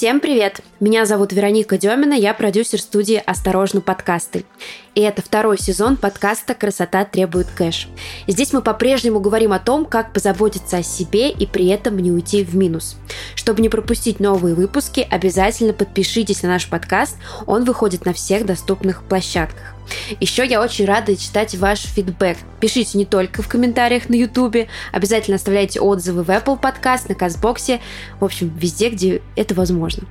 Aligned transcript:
Всем 0.00 0.20
привет! 0.20 0.62
Меня 0.80 1.04
зовут 1.04 1.34
Вероника 1.34 1.76
Демина, 1.76 2.14
я 2.14 2.32
продюсер 2.32 2.80
студии 2.80 3.22
«Осторожно, 3.26 3.82
подкасты». 3.82 4.46
И 4.94 5.02
это 5.02 5.20
второй 5.20 5.58
сезон 5.58 5.98
подкаста 5.98 6.54
«Красота 6.54 7.04
требует 7.04 7.48
кэш». 7.48 7.86
здесь 8.26 8.54
мы 8.54 8.62
по-прежнему 8.62 9.20
говорим 9.20 9.52
о 9.52 9.58
том, 9.58 9.84
как 9.84 10.14
позаботиться 10.14 10.78
о 10.78 10.82
себе 10.82 11.30
и 11.30 11.44
при 11.46 11.66
этом 11.66 11.98
не 11.98 12.10
уйти 12.10 12.42
в 12.42 12.56
минус. 12.56 12.96
Чтобы 13.34 13.60
не 13.60 13.68
пропустить 13.68 14.20
новые 14.20 14.54
выпуски, 14.54 15.06
обязательно 15.10 15.74
подпишитесь 15.74 16.42
на 16.42 16.48
наш 16.48 16.70
подкаст, 16.70 17.18
он 17.46 17.64
выходит 17.64 18.06
на 18.06 18.14
всех 18.14 18.46
доступных 18.46 19.02
площадках. 19.02 19.74
Еще 20.18 20.46
я 20.46 20.60
очень 20.60 20.84
рада 20.84 21.16
читать 21.16 21.54
ваш 21.54 21.80
фидбэк. 21.80 22.38
Пишите 22.60 22.98
не 22.98 23.04
только 23.04 23.42
в 23.42 23.48
комментариях 23.48 24.08
на 24.08 24.14
YouTube, 24.14 24.68
обязательно 24.92 25.36
оставляйте 25.36 25.80
отзывы 25.80 26.22
в 26.22 26.30
Apple 26.30 26.60
Podcast, 26.60 27.06
на 27.08 27.14
Казбоксе, 27.14 27.80
в 28.18 28.24
общем, 28.24 28.52
везде, 28.56 28.90
где 28.90 29.22
это 29.36 29.54
возможно. 29.54 30.06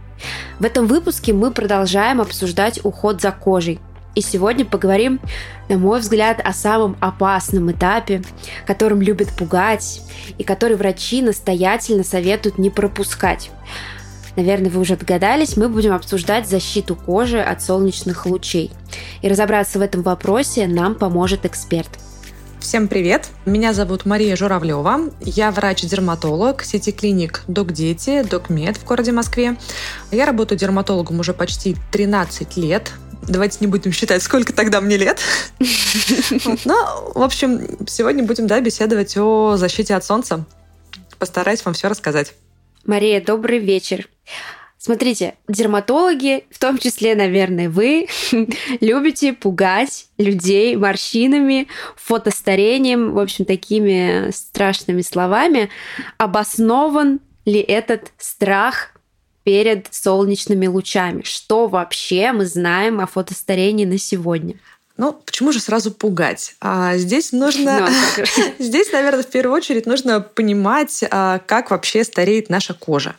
В 0.59 0.65
этом 0.65 0.87
выпуске 0.87 1.34
мы 1.34 1.51
продолжаем 1.51 2.21
обсуждать 2.21 2.79
уход 2.84 3.21
за 3.21 3.31
кожей. 3.31 3.79
И 4.15 4.21
сегодня 4.21 4.65
поговорим, 4.65 5.20
на 5.70 5.77
мой 5.77 5.99
взгляд, 5.99 6.41
о 6.43 6.51
самом 6.51 6.98
опасном 6.99 7.71
этапе, 7.71 8.23
которым 8.65 9.01
любят 9.01 9.29
пугать 9.29 10.01
и 10.37 10.43
который 10.43 10.76
врачи 10.76 11.21
настоятельно 11.21 12.04
советуют 12.04 12.57
не 12.57 12.70
пропускать. 12.70 13.51
Наверное, 14.35 14.70
вы 14.70 14.80
уже 14.82 14.96
догадались, 14.96 15.58
мы 15.58 15.70
будем 15.70 15.94
обсуждать 15.94 16.48
защиту 16.48 16.96
кожи 16.96 17.40
от 17.40 17.62
солнечных 17.62 18.26
лучей. 18.26 18.72
И 19.22 19.27
разобраться 19.27 19.80
в 19.80 19.82
этом 19.82 20.02
вопросе 20.02 20.68
нам 20.68 20.96
поможет 20.96 21.46
эксперт. 21.46 21.90
Всем 22.60 22.88
привет! 22.88 23.30
Меня 23.46 23.74
зовут 23.74 24.05
Мария 24.05 24.35
Журавлева. 24.35 25.12
Я 25.22 25.50
врач-дерматолог 25.50 26.63
сети 26.63 26.91
клиник 26.91 27.44
Док 27.48 27.72
Дети, 27.72 28.22
Док 28.24 28.50
Мед 28.50 28.77
в 28.77 28.85
городе 28.85 29.12
Москве. 29.12 29.55
Я 30.12 30.26
работаю 30.26 30.60
дерматологом 30.60 31.20
уже 31.20 31.34
почти 31.34 31.76
13 31.91 32.57
лет. 32.57 32.91
Давайте 33.24 33.57
не 33.62 33.68
будем 33.68 33.91
считать, 33.91 34.22
сколько 34.22 34.54
тогда 34.54 34.82
мне 34.82 34.98
лет. 34.98 35.20
Ну, 36.66 37.12
в 37.16 37.24
общем, 37.24 37.62
сегодня 37.88 38.24
будем 38.24 38.46
да, 38.46 38.60
беседовать 38.60 39.18
о 39.18 39.55
защите 39.57 39.96
от 39.96 40.04
солнца. 40.04 40.46
Постараюсь 41.18 41.63
вам 41.66 41.74
все 41.74 41.88
рассказать. 41.88 42.34
Мария, 42.90 43.21
добрый 43.21 43.59
вечер. 43.59 44.09
Смотрите, 44.79 45.35
дерматологи, 45.48 46.45
в 46.49 46.57
том 46.57 46.79
числе, 46.79 47.13
наверное, 47.13 47.70
вы, 47.70 48.07
любите 48.82 49.34
пугать 49.34 50.07
людей 50.18 50.76
морщинами, 50.76 51.67
фотостарением, 51.95 53.13
в 53.13 53.20
общем, 53.20 53.45
такими 53.45 54.32
страшными 54.32 55.04
словами. 55.04 55.70
Обоснован 56.17 57.20
ли 57.45 57.60
этот 57.60 58.12
страх 58.17 58.93
перед 59.43 59.93
солнечными 59.93 60.65
лучами? 60.65 61.21
Что 61.21 61.67
вообще 61.67 62.32
мы 62.32 62.48
знаем 62.48 63.01
о 63.01 63.05
фотостарении 63.05 63.85
на 63.85 63.99
сегодня? 63.99 64.56
Ну, 65.00 65.13
почему 65.13 65.53
же 65.53 65.61
сразу 65.61 65.91
пугать? 65.91 66.55
А 66.59 66.97
здесь 66.97 67.31
нужно... 67.31 67.88
Ну, 67.88 68.25
здесь, 68.59 68.91
наверное, 68.91 69.23
в 69.23 69.28
первую 69.28 69.55
очередь 69.55 69.85
нужно 69.85 70.19
понимать, 70.19 71.05
а, 71.09 71.39
как 71.39 71.72
вообще 71.72 72.03
стареет 72.03 72.50
наша 72.50 72.73
кожа. 72.73 73.15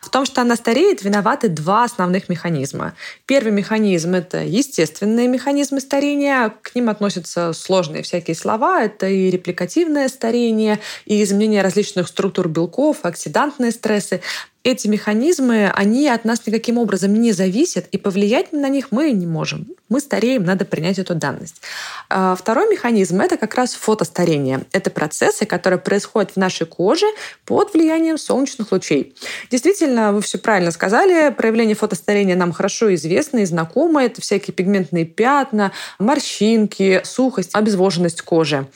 В 0.00 0.10
том, 0.10 0.26
что 0.26 0.42
она 0.42 0.54
стареет, 0.54 1.02
виноваты 1.02 1.48
два 1.48 1.82
основных 1.82 2.28
механизма. 2.28 2.94
Первый 3.26 3.50
механизм— 3.50 4.14
это 4.14 4.44
естественные 4.44 5.26
механизмы 5.26 5.80
старения. 5.80 6.54
К 6.62 6.72
ним 6.76 6.88
относятся 6.88 7.52
сложные 7.52 8.04
всякие 8.04 8.36
слова. 8.36 8.84
Это 8.84 9.08
и 9.08 9.28
репликативное 9.28 10.08
старение, 10.08 10.78
и 11.04 11.20
изменение 11.20 11.62
различных 11.62 12.06
структур 12.06 12.46
белков, 12.46 12.98
оксидантные 13.02 13.72
стрессы 13.72 14.20
эти 14.64 14.88
механизмы, 14.88 15.70
они 15.74 16.08
от 16.08 16.24
нас 16.24 16.46
никаким 16.46 16.78
образом 16.78 17.12
не 17.12 17.32
зависят, 17.32 17.86
и 17.92 17.98
повлиять 17.98 18.52
на 18.52 18.70
них 18.70 18.88
мы 18.90 19.12
не 19.12 19.26
можем. 19.26 19.66
Мы 19.90 20.00
стареем, 20.00 20.44
надо 20.44 20.64
принять 20.64 20.98
эту 20.98 21.14
данность. 21.14 21.60
А 22.08 22.34
второй 22.34 22.70
механизм— 22.70 23.20
это 23.22 23.36
как 23.36 23.54
раз 23.54 23.74
фотостарение. 23.74 24.62
Это 24.72 24.90
процессы, 24.90 25.44
которые 25.44 25.78
происходят 25.78 26.30
в 26.32 26.36
нашей 26.36 26.66
коже 26.66 27.06
под 27.44 27.74
влиянием 27.74 28.16
солнечных 28.16 28.72
лучей. 28.72 29.14
Действительно, 29.50 30.14
вы 30.14 30.22
все 30.22 30.38
правильно 30.38 30.70
сказали, 30.70 31.30
проявление 31.30 31.76
фотостарения 31.76 32.34
нам 32.34 32.52
хорошо 32.52 32.94
известно 32.94 33.40
и 33.40 33.44
знакомо. 33.44 34.02
Это 34.02 34.22
всякие 34.22 34.54
пигментные 34.54 35.04
пятна, 35.04 35.72
морщинки, 35.98 37.02
сухость, 37.04 37.50
обезвоженность 37.52 38.22
кожи. 38.22 38.66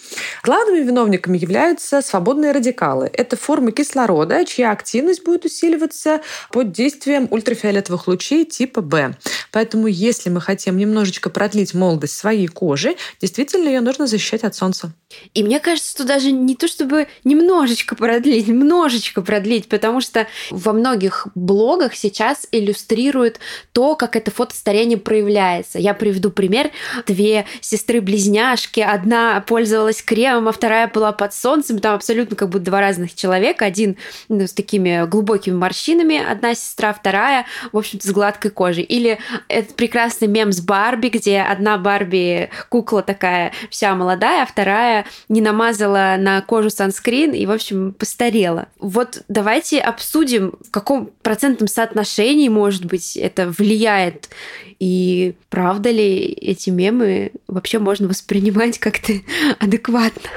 Главными 0.44 0.84
виновниками 0.84 1.38
являются 1.38 2.02
свободные 2.02 2.52
радикалы. 2.52 3.10
Это 3.10 3.38
формы 3.38 3.72
кислорода, 3.72 4.44
чья 4.44 4.70
активность 4.70 5.24
будет 5.24 5.46
усиливаться 5.46 5.77
усиливаться 5.78 6.20
под 6.50 6.72
действием 6.72 7.28
ультрафиолетовых 7.30 8.08
лучей 8.08 8.44
типа 8.44 8.80
B. 8.80 9.14
Поэтому, 9.52 9.86
если 9.86 10.30
мы 10.30 10.40
хотим 10.40 10.76
немножечко 10.76 11.30
продлить 11.30 11.74
молодость 11.74 12.16
своей 12.16 12.48
кожи, 12.48 12.96
действительно 13.20 13.68
ее 13.68 13.80
нужно 13.80 14.06
защищать 14.06 14.44
от 14.44 14.54
солнца. 14.54 14.92
И 15.34 15.42
мне 15.42 15.58
кажется, 15.58 15.90
что 15.90 16.04
даже 16.04 16.32
не 16.32 16.54
то, 16.54 16.68
чтобы 16.68 17.08
немножечко 17.24 17.96
продлить, 17.96 18.48
немножечко 18.48 19.22
продлить, 19.22 19.68
потому 19.68 20.00
что 20.00 20.26
во 20.50 20.72
многих 20.72 21.28
блогах 21.34 21.94
сейчас 21.94 22.46
иллюстрируют 22.52 23.40
то, 23.72 23.96
как 23.96 24.16
это 24.16 24.30
фотостарение 24.30 24.98
проявляется. 24.98 25.78
Я 25.78 25.94
приведу 25.94 26.30
пример. 26.30 26.70
Две 27.06 27.46
сестры-близняшки, 27.60 28.80
одна 28.80 29.40
пользовалась 29.40 30.02
кремом, 30.02 30.48
а 30.48 30.52
вторая 30.52 30.88
была 30.88 31.12
под 31.12 31.32
солнцем. 31.32 31.78
Там 31.78 31.94
абсолютно 31.94 32.36
как 32.36 32.50
бы 32.50 32.58
два 32.58 32.80
разных 32.80 33.14
человека. 33.14 33.64
Один 33.64 33.96
ну, 34.28 34.46
с 34.46 34.52
такими 34.52 35.06
глубокими 35.06 35.54
морщинами, 35.68 36.16
одна 36.16 36.54
сестра, 36.54 36.94
вторая, 36.94 37.44
в 37.72 37.76
общем-то, 37.76 38.08
с 38.08 38.10
гладкой 38.10 38.50
кожей. 38.50 38.84
Или 38.84 39.18
этот 39.48 39.76
прекрасный 39.76 40.26
мем 40.26 40.50
с 40.50 40.60
Барби, 40.60 41.08
где 41.08 41.40
одна 41.40 41.76
Барби 41.76 42.48
кукла 42.70 43.02
такая 43.02 43.52
вся 43.68 43.94
молодая, 43.94 44.44
а 44.44 44.46
вторая 44.46 45.04
не 45.28 45.42
намазала 45.42 46.16
на 46.18 46.40
кожу 46.40 46.70
санскрин 46.70 47.32
и, 47.32 47.44
в 47.44 47.50
общем, 47.50 47.92
постарела. 47.92 48.68
Вот 48.78 49.22
давайте 49.28 49.80
обсудим, 49.80 50.54
в 50.66 50.70
каком 50.70 51.10
процентном 51.22 51.68
соотношении, 51.68 52.48
может 52.48 52.86
быть, 52.86 53.16
это 53.16 53.48
влияет 53.50 54.30
и 54.78 55.34
правда 55.50 55.90
ли 55.90 56.18
эти 56.40 56.70
мемы 56.70 57.32
вообще 57.48 57.78
можно 57.78 58.08
воспринимать 58.08 58.78
как-то 58.78 59.12
адекватно? 59.58 60.30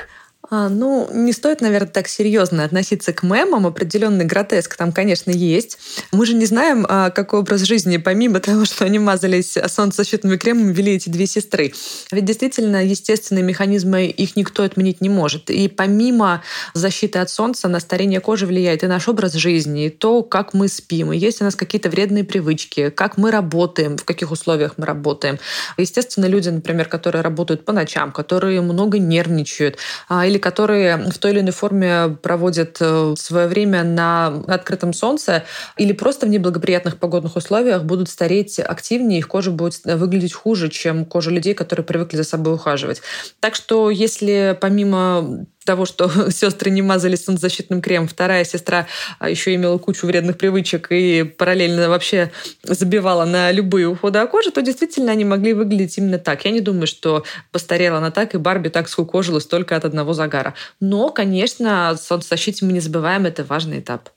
А, 0.54 0.68
ну, 0.68 1.08
не 1.14 1.32
стоит, 1.32 1.62
наверное, 1.62 1.88
так 1.88 2.10
серьезно 2.10 2.66
относиться 2.66 3.14
к 3.14 3.24
мемам. 3.24 3.66
Определенный 3.66 4.26
гротеск 4.26 4.76
там, 4.76 4.92
конечно, 4.92 5.32
есть. 5.32 5.78
Мы 6.12 6.26
же 6.26 6.34
не 6.34 6.46
знаем, 6.46 6.86
а, 6.90 7.10
какой 7.10 7.40
образ 7.40 7.62
жизни, 7.62 7.96
помимо 7.96 8.40
того, 8.42 8.66
что 8.66 8.84
они 8.84 9.00
мазались 9.00 9.58
солнцезащитными 9.68 10.36
кремами, 10.36 10.74
вели 10.74 10.96
эти 10.96 11.08
две 11.08 11.26
сестры. 11.26 11.72
Ведь 12.12 12.26
действительно, 12.26 12.86
естественные 12.86 13.44
механизмы, 13.44 14.08
их 14.08 14.36
никто 14.36 14.64
отменить 14.64 15.00
не 15.00 15.08
может. 15.08 15.50
И 15.50 15.70
помимо 15.70 16.44
защиты 16.74 17.20
от 17.20 17.30
солнца, 17.30 17.70
на 17.70 17.80
старение 17.80 18.20
кожи 18.20 18.46
влияет 18.46 18.84
и 18.84 18.88
наш 18.88 19.08
образ 19.08 19.32
жизни, 19.36 19.86
и 19.86 19.90
то, 19.90 20.22
как 20.22 20.54
мы 20.54 20.68
спим, 20.68 21.14
и 21.14 21.18
есть 21.18 21.40
у 21.40 21.46
нас 21.46 21.56
какие-то 21.56 21.90
вредные 21.90 22.26
привычки, 22.26 22.90
как 22.90 23.16
мы 23.16 23.32
работаем, 23.32 23.96
в 23.96 24.04
каких 24.04 24.32
условиях 24.32 24.74
мы 24.76 24.86
работаем. 24.86 25.40
Естественно, 25.78 26.26
люди, 26.26 26.50
например, 26.50 26.90
которые 26.90 27.22
работают 27.22 27.64
по 27.64 27.72
ночам, 27.72 28.12
которые 28.12 28.60
много 28.60 29.00
нервничают, 29.00 29.78
а, 30.10 30.26
или 30.26 30.41
которые 30.42 30.98
в 30.98 31.18
той 31.18 31.32
или 31.32 31.40
иной 31.40 31.54
форме 31.54 32.18
проводят 32.22 32.78
э, 32.82 33.14
свое 33.18 33.48
время 33.48 33.84
на 33.84 34.28
открытом 34.48 34.94
солнце 34.94 35.44
или 35.78 35.94
просто 35.94 36.26
в 36.26 36.30
неблагоприятных 36.30 36.98
погодных 36.98 37.36
условиях 37.36 37.84
будут 37.84 38.10
стареть 38.10 38.60
активнее, 38.60 39.20
их 39.20 39.28
кожа 39.28 39.52
будет 39.52 39.80
выглядеть 39.86 40.34
хуже, 40.34 40.70
чем 40.70 41.06
кожа 41.06 41.32
людей, 41.32 41.54
которые 41.54 41.86
привыкли 41.86 42.18
за 42.18 42.24
собой 42.24 42.56
ухаживать. 42.56 43.02
Так 43.40 43.56
что 43.56 43.90
если 43.90 44.58
помимо 44.60 45.46
того, 45.66 45.86
что 45.86 46.10
сестры 46.32 46.72
не 46.72 46.82
мазали 46.82 47.16
солнцезащитным 47.16 47.82
кремом. 47.82 48.08
Вторая 48.08 48.44
сестра 48.44 48.88
а, 49.20 49.30
еще 49.30 49.54
имела 49.56 49.78
кучу 49.78 50.08
вредных 50.08 50.38
привычек 50.38 50.88
и 50.92 51.24
параллельно 51.24 51.90
вообще 51.90 52.32
забивала 52.64 53.26
на 53.26 53.52
любые 53.52 53.88
уходы 53.88 54.20
о 54.20 54.28
коже, 54.28 54.52
то 54.52 54.62
действительно 54.62 55.12
они 55.12 55.26
могли 55.26 55.54
выглядеть 55.54 55.98
именно 55.98 56.18
так. 56.18 56.46
Я 56.46 56.52
не 56.52 56.62
думаю, 56.62 56.88
что 56.88 57.24
постарела 57.52 57.98
она 57.98 58.12
так, 58.12 58.34
и 58.34 58.38
Барби 58.38 58.70
так 58.70 58.90
скукожилась 58.90 59.46
только 59.46 59.76
от 59.76 59.86
одного 59.86 60.14
загара. 60.14 60.56
Но, 60.80 61.10
конечно, 61.10 61.98
солнцезащите 62.02 62.66
мы 62.66 62.74
не 62.74 62.80
забываем, 62.80 63.26
это 63.26 63.44
важный 63.44 63.80
этап. 63.80 64.10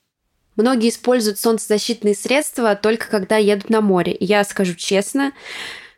Многие 0.57 0.91
используют 0.91 1.39
солнцезащитные 1.39 2.15
средства 2.15 2.77
только 2.77 3.09
когда 3.09 3.37
едут 3.37 3.71
на 3.71 3.81
море. 3.81 4.17
Я 4.21 4.45
скажу 4.45 4.75
честно, 4.75 5.33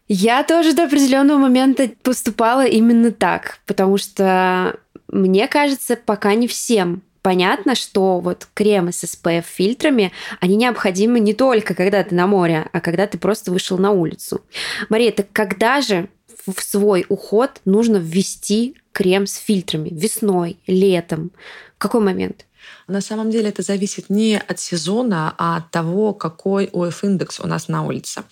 я 0.08 0.42
тоже 0.44 0.72
до 0.72 0.84
определенного 0.84 1.38
момента 1.38 1.90
поступала 2.02 2.66
именно 2.66 3.12
так, 3.12 3.58
потому 3.66 3.98
что 3.98 4.78
мне 5.08 5.48
кажется, 5.48 5.96
пока 5.96 6.34
не 6.34 6.48
всем 6.48 7.02
понятно, 7.26 7.74
что 7.74 8.20
вот 8.20 8.46
кремы 8.54 8.92
с 8.92 9.02
SPF-фильтрами, 9.02 10.12
они 10.38 10.54
необходимы 10.54 11.18
не 11.18 11.34
только 11.34 11.74
когда 11.74 12.04
ты 12.04 12.14
на 12.14 12.28
море, 12.28 12.68
а 12.72 12.80
когда 12.80 13.08
ты 13.08 13.18
просто 13.18 13.50
вышел 13.50 13.78
на 13.78 13.90
улицу. 13.90 14.42
Мария, 14.90 15.10
так 15.10 15.26
когда 15.32 15.80
же 15.80 16.08
в 16.46 16.62
свой 16.62 17.04
уход 17.08 17.60
нужно 17.64 17.96
ввести 17.96 18.76
крем 18.92 19.26
с 19.26 19.38
фильтрами? 19.38 19.88
Весной, 19.90 20.58
летом? 20.68 21.32
В 21.74 21.78
какой 21.78 22.00
момент? 22.00 22.46
На 22.88 23.00
самом 23.00 23.32
деле 23.32 23.48
это 23.48 23.62
зависит 23.62 24.10
не 24.10 24.38
от 24.38 24.60
сезона, 24.60 25.34
а 25.38 25.56
от 25.56 25.72
того, 25.72 26.14
какой 26.14 26.70
ОФ-индекс 26.72 27.40
у 27.40 27.46
нас 27.48 27.66
на 27.66 27.84
улице. 27.84 28.22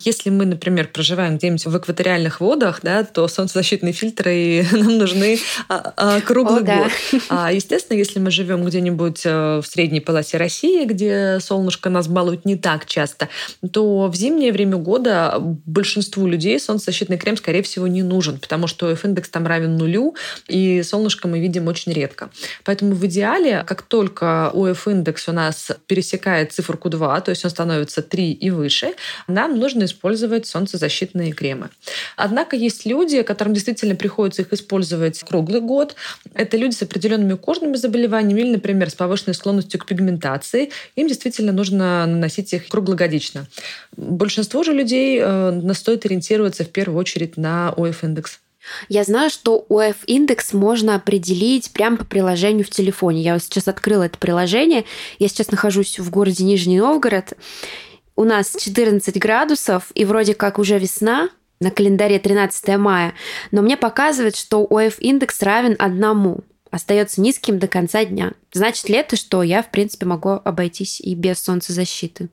Если 0.00 0.28
мы, 0.28 0.44
например, 0.44 0.88
проживаем 0.88 1.38
где-нибудь 1.38 1.64
в 1.64 1.78
экваториальных 1.78 2.40
водах, 2.42 2.80
да, 2.82 3.04
то 3.04 3.26
солнцезащитные 3.28 3.94
фильтры 3.94 4.66
нам 4.72 4.98
нужны 4.98 5.38
а, 5.68 5.94
а, 5.96 6.20
круглый 6.20 6.60
О, 6.60 6.64
год. 6.64 6.92
Да. 7.12 7.18
А, 7.30 7.52
естественно, 7.52 7.96
если 7.96 8.18
мы 8.18 8.30
живем 8.30 8.64
где-нибудь 8.66 9.22
э, 9.24 9.60
в 9.62 9.66
средней 9.66 10.00
полосе 10.00 10.36
России, 10.36 10.84
где 10.84 11.38
солнышко 11.40 11.88
нас 11.88 12.06
балует 12.06 12.44
не 12.44 12.56
так 12.56 12.84
часто, 12.84 13.30
то 13.72 14.08
в 14.08 14.14
зимнее 14.14 14.52
время 14.52 14.76
года 14.76 15.36
большинству 15.40 16.26
людей 16.26 16.60
солнцезащитный 16.60 17.16
крем, 17.16 17.38
скорее 17.38 17.62
всего, 17.62 17.86
не 17.86 18.02
нужен, 18.02 18.38
потому 18.38 18.66
что 18.66 18.90
ОФ-индекс 18.92 19.30
там 19.30 19.46
равен 19.46 19.78
нулю, 19.78 20.14
и 20.46 20.82
солнышко 20.82 21.26
мы 21.26 21.40
видим 21.40 21.68
очень 21.68 21.92
редко. 21.92 22.28
Поэтому 22.64 22.94
в 22.94 23.06
идеале, 23.06 23.64
как 23.66 23.82
только 23.94 24.50
ОФ-индекс 24.52 25.28
у 25.28 25.32
нас 25.32 25.70
пересекает 25.86 26.52
циферку 26.52 26.90
2, 26.90 27.20
то 27.20 27.30
есть 27.30 27.44
он 27.44 27.50
становится 27.52 28.02
3 28.02 28.32
и 28.32 28.50
выше, 28.50 28.94
нам 29.28 29.56
нужно 29.56 29.84
использовать 29.84 30.48
солнцезащитные 30.48 31.30
кремы. 31.30 31.68
Однако 32.16 32.56
есть 32.56 32.86
люди, 32.86 33.22
которым 33.22 33.54
действительно 33.54 33.94
приходится 33.94 34.42
их 34.42 34.52
использовать 34.52 35.20
круглый 35.20 35.60
год. 35.60 35.94
Это 36.34 36.56
люди 36.56 36.74
с 36.74 36.82
определенными 36.82 37.34
кожными 37.34 37.76
заболеваниями 37.76 38.40
или, 38.40 38.50
например, 38.54 38.90
с 38.90 38.96
повышенной 38.96 39.34
склонностью 39.34 39.78
к 39.78 39.86
пигментации. 39.86 40.72
Им 40.96 41.06
действительно 41.06 41.52
нужно 41.52 42.04
наносить 42.04 42.52
их 42.52 42.66
круглогодично. 42.66 43.46
Большинство 43.96 44.64
же 44.64 44.72
людей 44.72 45.20
э, 45.22 45.72
стоит 45.72 46.04
ориентироваться 46.04 46.64
в 46.64 46.70
первую 46.70 46.98
очередь 46.98 47.36
на 47.36 47.72
ОФ-индекс. 47.76 48.40
Я 48.88 49.04
знаю, 49.04 49.30
что 49.30 49.66
ОФ-индекс 49.68 50.52
можно 50.52 50.94
определить 50.94 51.70
прямо 51.72 51.96
по 51.96 52.04
приложению 52.04 52.64
в 52.64 52.70
телефоне. 52.70 53.22
Я 53.22 53.34
вот 53.34 53.42
сейчас 53.42 53.68
открыла 53.68 54.04
это 54.04 54.18
приложение. 54.18 54.84
Я 55.18 55.28
сейчас 55.28 55.50
нахожусь 55.50 55.98
в 55.98 56.10
городе 56.10 56.44
Нижний 56.44 56.78
Новгород. 56.78 57.34
У 58.16 58.24
нас 58.24 58.54
14 58.58 59.18
градусов, 59.18 59.90
и 59.94 60.04
вроде 60.04 60.34
как 60.34 60.58
уже 60.58 60.78
весна, 60.78 61.30
на 61.60 61.70
календаре 61.70 62.18
13 62.18 62.76
мая, 62.78 63.14
но 63.50 63.62
мне 63.62 63.76
показывает, 63.76 64.36
что 64.36 64.66
ОФ-индекс 64.68 65.42
равен 65.42 65.76
одному, 65.78 66.40
остается 66.70 67.20
низким 67.20 67.58
до 67.58 67.68
конца 67.68 68.04
дня. 68.04 68.32
Значит 68.52 68.88
ли 68.88 68.96
это, 68.96 69.16
что 69.16 69.42
я, 69.42 69.62
в 69.62 69.70
принципе, 69.70 70.06
могу 70.06 70.30
обойтись 70.30 71.00
и 71.00 71.14
без 71.14 71.40
солнцезащиты? 71.40 72.28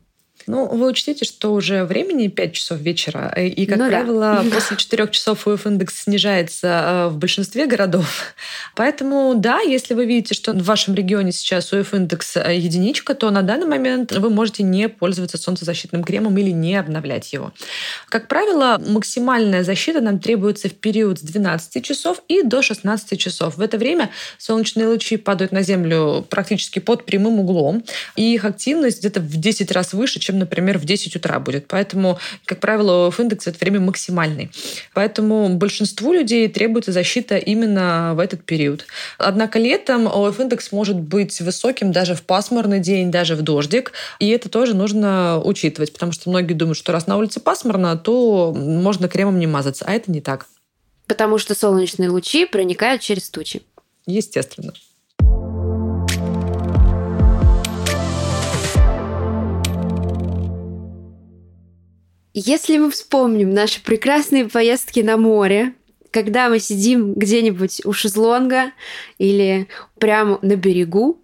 Ну, 0.47 0.67
вы 0.67 0.87
учтите, 0.87 1.25
что 1.25 1.53
уже 1.53 1.85
времени 1.85 2.27
5 2.27 2.53
часов 2.53 2.79
вечера, 2.79 3.31
э, 3.35 3.47
и, 3.47 3.65
как 3.65 3.77
ну, 3.77 3.87
правило, 3.87 4.41
да. 4.43 4.49
после 4.55 4.77
4 4.77 5.07
часов 5.09 5.47
УФ-индекс 5.47 6.03
снижается 6.03 6.67
э, 6.67 7.07
в 7.09 7.17
большинстве 7.17 7.67
городов. 7.67 8.33
Поэтому, 8.75 9.33
да, 9.35 9.59
если 9.59 9.93
вы 9.93 10.05
видите, 10.05 10.33
что 10.33 10.53
в 10.53 10.63
вашем 10.63 10.95
регионе 10.95 11.31
сейчас 11.31 11.73
УФ-индекс 11.73 12.37
э, 12.37 12.57
единичка, 12.57 13.15
то 13.15 13.29
на 13.29 13.41
данный 13.41 13.67
момент 13.67 14.11
вы 14.11 14.29
можете 14.29 14.63
не 14.63 14.89
пользоваться 14.89 15.37
солнцезащитным 15.37 16.03
кремом 16.03 16.37
или 16.37 16.51
не 16.51 16.75
обновлять 16.75 17.31
его. 17.33 17.53
Как 18.09 18.27
правило, 18.27 18.81
максимальная 18.85 19.63
защита 19.63 20.01
нам 20.01 20.19
требуется 20.19 20.69
в 20.69 20.73
период 20.73 21.19
с 21.19 21.21
12 21.21 21.83
часов 21.83 22.21
и 22.27 22.43
до 22.43 22.61
16 22.61 23.19
часов. 23.19 23.57
В 23.57 23.61
это 23.61 23.77
время 23.77 24.09
солнечные 24.37 24.87
лучи 24.87 25.17
падают 25.17 25.51
на 25.51 25.61
Землю 25.61 26.25
практически 26.29 26.79
под 26.79 27.05
прямым 27.05 27.39
углом, 27.39 27.83
и 28.15 28.33
их 28.33 28.45
активность 28.45 28.99
где-то 28.99 29.19
в 29.19 29.37
10 29.37 29.71
раз 29.71 29.93
выше, 29.93 30.19
чем 30.19 30.30
чем, 30.31 30.39
например, 30.39 30.77
в 30.77 30.85
10 30.85 31.15
утра 31.17 31.39
будет. 31.39 31.67
Поэтому, 31.67 32.17
как 32.45 32.59
правило, 32.59 33.13
индекс 33.17 33.45
в 33.45 33.47
это 33.47 33.59
время 33.59 33.79
максимальный. 33.81 34.49
Поэтому 34.93 35.49
большинству 35.49 36.13
людей 36.13 36.47
требуется 36.47 36.91
защита 36.91 37.37
именно 37.37 38.13
в 38.15 38.19
этот 38.19 38.43
период. 38.43 38.85
Однако 39.17 39.59
летом 39.59 40.07
ОФ-индекс 40.07 40.71
может 40.71 40.97
быть 40.97 41.41
высоким 41.41 41.91
даже 41.91 42.15
в 42.15 42.21
пасмурный 42.21 42.79
день, 42.79 43.11
даже 43.11 43.35
в 43.35 43.41
дождик. 43.41 43.91
И 44.19 44.29
это 44.29 44.49
тоже 44.49 44.73
нужно 44.73 45.41
учитывать, 45.43 45.91
потому 45.91 46.13
что 46.13 46.29
многие 46.29 46.53
думают, 46.53 46.77
что 46.77 46.93
раз 46.93 47.07
на 47.07 47.17
улице 47.17 47.39
пасмурно, 47.39 47.97
то 47.97 48.53
можно 48.53 49.07
кремом 49.09 49.37
не 49.37 49.47
мазаться. 49.47 49.85
А 49.85 49.91
это 49.91 50.11
не 50.11 50.21
так. 50.21 50.47
Потому 51.07 51.37
что 51.37 51.55
солнечные 51.55 52.09
лучи 52.09 52.45
проникают 52.45 53.01
через 53.01 53.29
тучи. 53.29 53.63
Естественно. 54.05 54.73
Если 62.33 62.77
мы 62.77 62.91
вспомним 62.91 63.53
наши 63.53 63.83
прекрасные 63.83 64.47
поездки 64.47 65.01
на 65.01 65.17
море, 65.17 65.73
когда 66.11 66.49
мы 66.49 66.59
сидим 66.59 67.13
где-нибудь 67.13 67.81
у 67.85 67.93
шезлонга 67.93 68.71
или 69.17 69.67
прямо 69.97 70.39
на 70.41 70.55
берегу, 70.55 71.19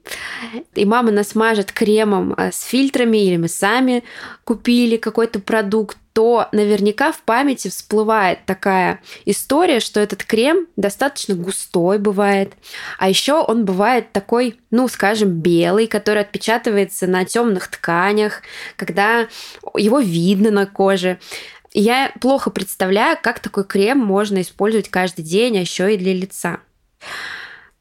и 0.75 0.85
мама 0.85 1.11
нас 1.11 1.35
мажет 1.35 1.71
кремом 1.71 2.33
а, 2.35 2.51
с 2.51 2.63
фильтрами, 2.63 3.17
или 3.17 3.37
мы 3.37 3.47
сами 3.47 4.03
купили 4.43 4.97
какой-то 4.97 5.39
продукт, 5.39 5.97
то 6.17 6.49
наверняка 6.51 7.11
в 7.11 7.21
памяти 7.21 7.67
всплывает 7.67 8.43
такая 8.47 9.01
история, 9.25 9.79
что 9.79 9.99
этот 9.99 10.23
крем 10.23 10.65
достаточно 10.75 11.35
густой 11.35 11.99
бывает, 11.99 12.53
а 12.97 13.07
еще 13.07 13.33
он 13.33 13.65
бывает 13.65 14.11
такой, 14.13 14.59
ну, 14.71 14.87
скажем, 14.87 15.29
белый, 15.29 15.85
который 15.85 16.23
отпечатывается 16.23 17.05
на 17.05 17.23
темных 17.23 17.67
тканях, 17.67 18.41
когда 18.77 19.27
его 19.75 19.99
видно 19.99 20.49
на 20.49 20.65
коже. 20.65 21.19
я 21.71 22.11
плохо 22.19 22.49
представляю, 22.49 23.19
как 23.21 23.37
такой 23.37 23.63
крем 23.63 23.99
можно 23.99 24.41
использовать 24.41 24.89
каждый 24.89 25.21
день, 25.21 25.55
а 25.59 25.61
еще 25.61 25.93
и 25.93 25.97
для 25.97 26.15
лица. 26.15 26.61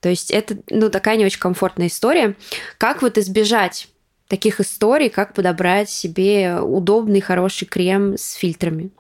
То 0.00 0.10
есть 0.10 0.30
это, 0.30 0.58
ну, 0.68 0.90
такая 0.90 1.16
не 1.16 1.24
очень 1.24 1.40
комфортная 1.40 1.86
история. 1.86 2.36
Как 2.76 3.00
вот 3.00 3.16
избежать 3.16 3.88
таких 4.28 4.60
историй, 4.60 5.08
как 5.08 5.34
подобрать 5.34 5.90
себе 5.90 6.60
удобный, 6.60 7.20
хороший 7.20 7.66
крем 7.66 8.16
с 8.16 8.32
фильтрами. 8.34 8.90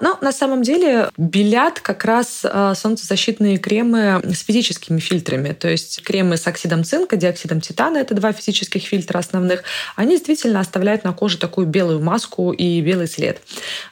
Ну, 0.00 0.16
на 0.20 0.32
самом 0.32 0.62
деле, 0.62 1.10
белят 1.16 1.80
как 1.80 2.04
раз 2.04 2.42
а, 2.44 2.74
солнцезащитные 2.74 3.58
кремы 3.58 4.20
с 4.24 4.44
физическими 4.44 5.00
фильтрами. 5.00 5.52
То 5.52 5.68
есть 5.68 6.02
кремы 6.02 6.36
с 6.36 6.46
оксидом 6.46 6.84
цинка, 6.84 7.16
диоксидом 7.16 7.60
титана, 7.60 7.98
это 7.98 8.14
два 8.14 8.32
физических 8.32 8.82
фильтра 8.82 9.18
основных, 9.18 9.64
они 9.96 10.12
действительно 10.12 10.60
оставляют 10.60 11.04
на 11.04 11.12
коже 11.12 11.38
такую 11.38 11.66
белую 11.66 12.00
маску 12.00 12.52
и 12.52 12.80
белый 12.80 13.08
след. 13.08 13.40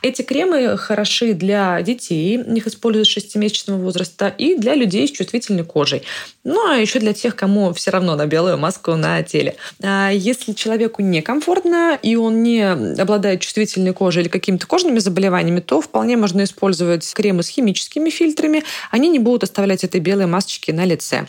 Эти 0.02 0.23
кремы 0.23 0.76
хороши 0.76 1.35
для 1.35 1.83
детей, 1.83 2.40
их 2.40 2.66
используют 2.66 3.09
с 3.09 3.16
6-месячного 3.16 3.76
возраста, 3.76 4.28
и 4.28 4.57
для 4.57 4.75
людей 4.75 5.09
с 5.09 5.11
чувствительной 5.11 5.64
кожей. 5.64 6.02
Ну, 6.45 6.71
а 6.71 6.76
еще 6.76 7.00
для 7.00 7.12
тех, 7.12 7.35
кому 7.35 7.73
все 7.73 7.90
равно 7.90 8.14
на 8.14 8.26
белую 8.26 8.59
маску 8.59 8.95
на 8.95 9.23
теле. 9.23 9.57
А 9.83 10.11
если 10.11 10.52
человеку 10.52 11.02
некомфортно, 11.02 11.99
и 12.00 12.14
он 12.14 12.42
не 12.42 12.62
обладает 12.62 13.40
чувствительной 13.40 13.92
кожей 13.92 14.23
или 14.23 14.28
какими-то 14.28 14.66
кожными 14.66 15.00
заболеваниями, 15.00 15.61
то 15.61 15.81
в 15.81 15.88
вполне 15.97 16.19
можно 16.19 16.45
использовать 16.45 17.11
кремы 17.15 17.43
с 17.43 17.49
химическими 17.49 18.11
фильтрами. 18.11 18.65
Они 18.91 19.09
не 19.09 19.19
будут 19.19 19.45
оставлять 19.45 19.83
этой 19.83 19.99
белой 19.99 20.26
масочки 20.26 20.71
на 20.71 20.85
лице. 20.85 21.26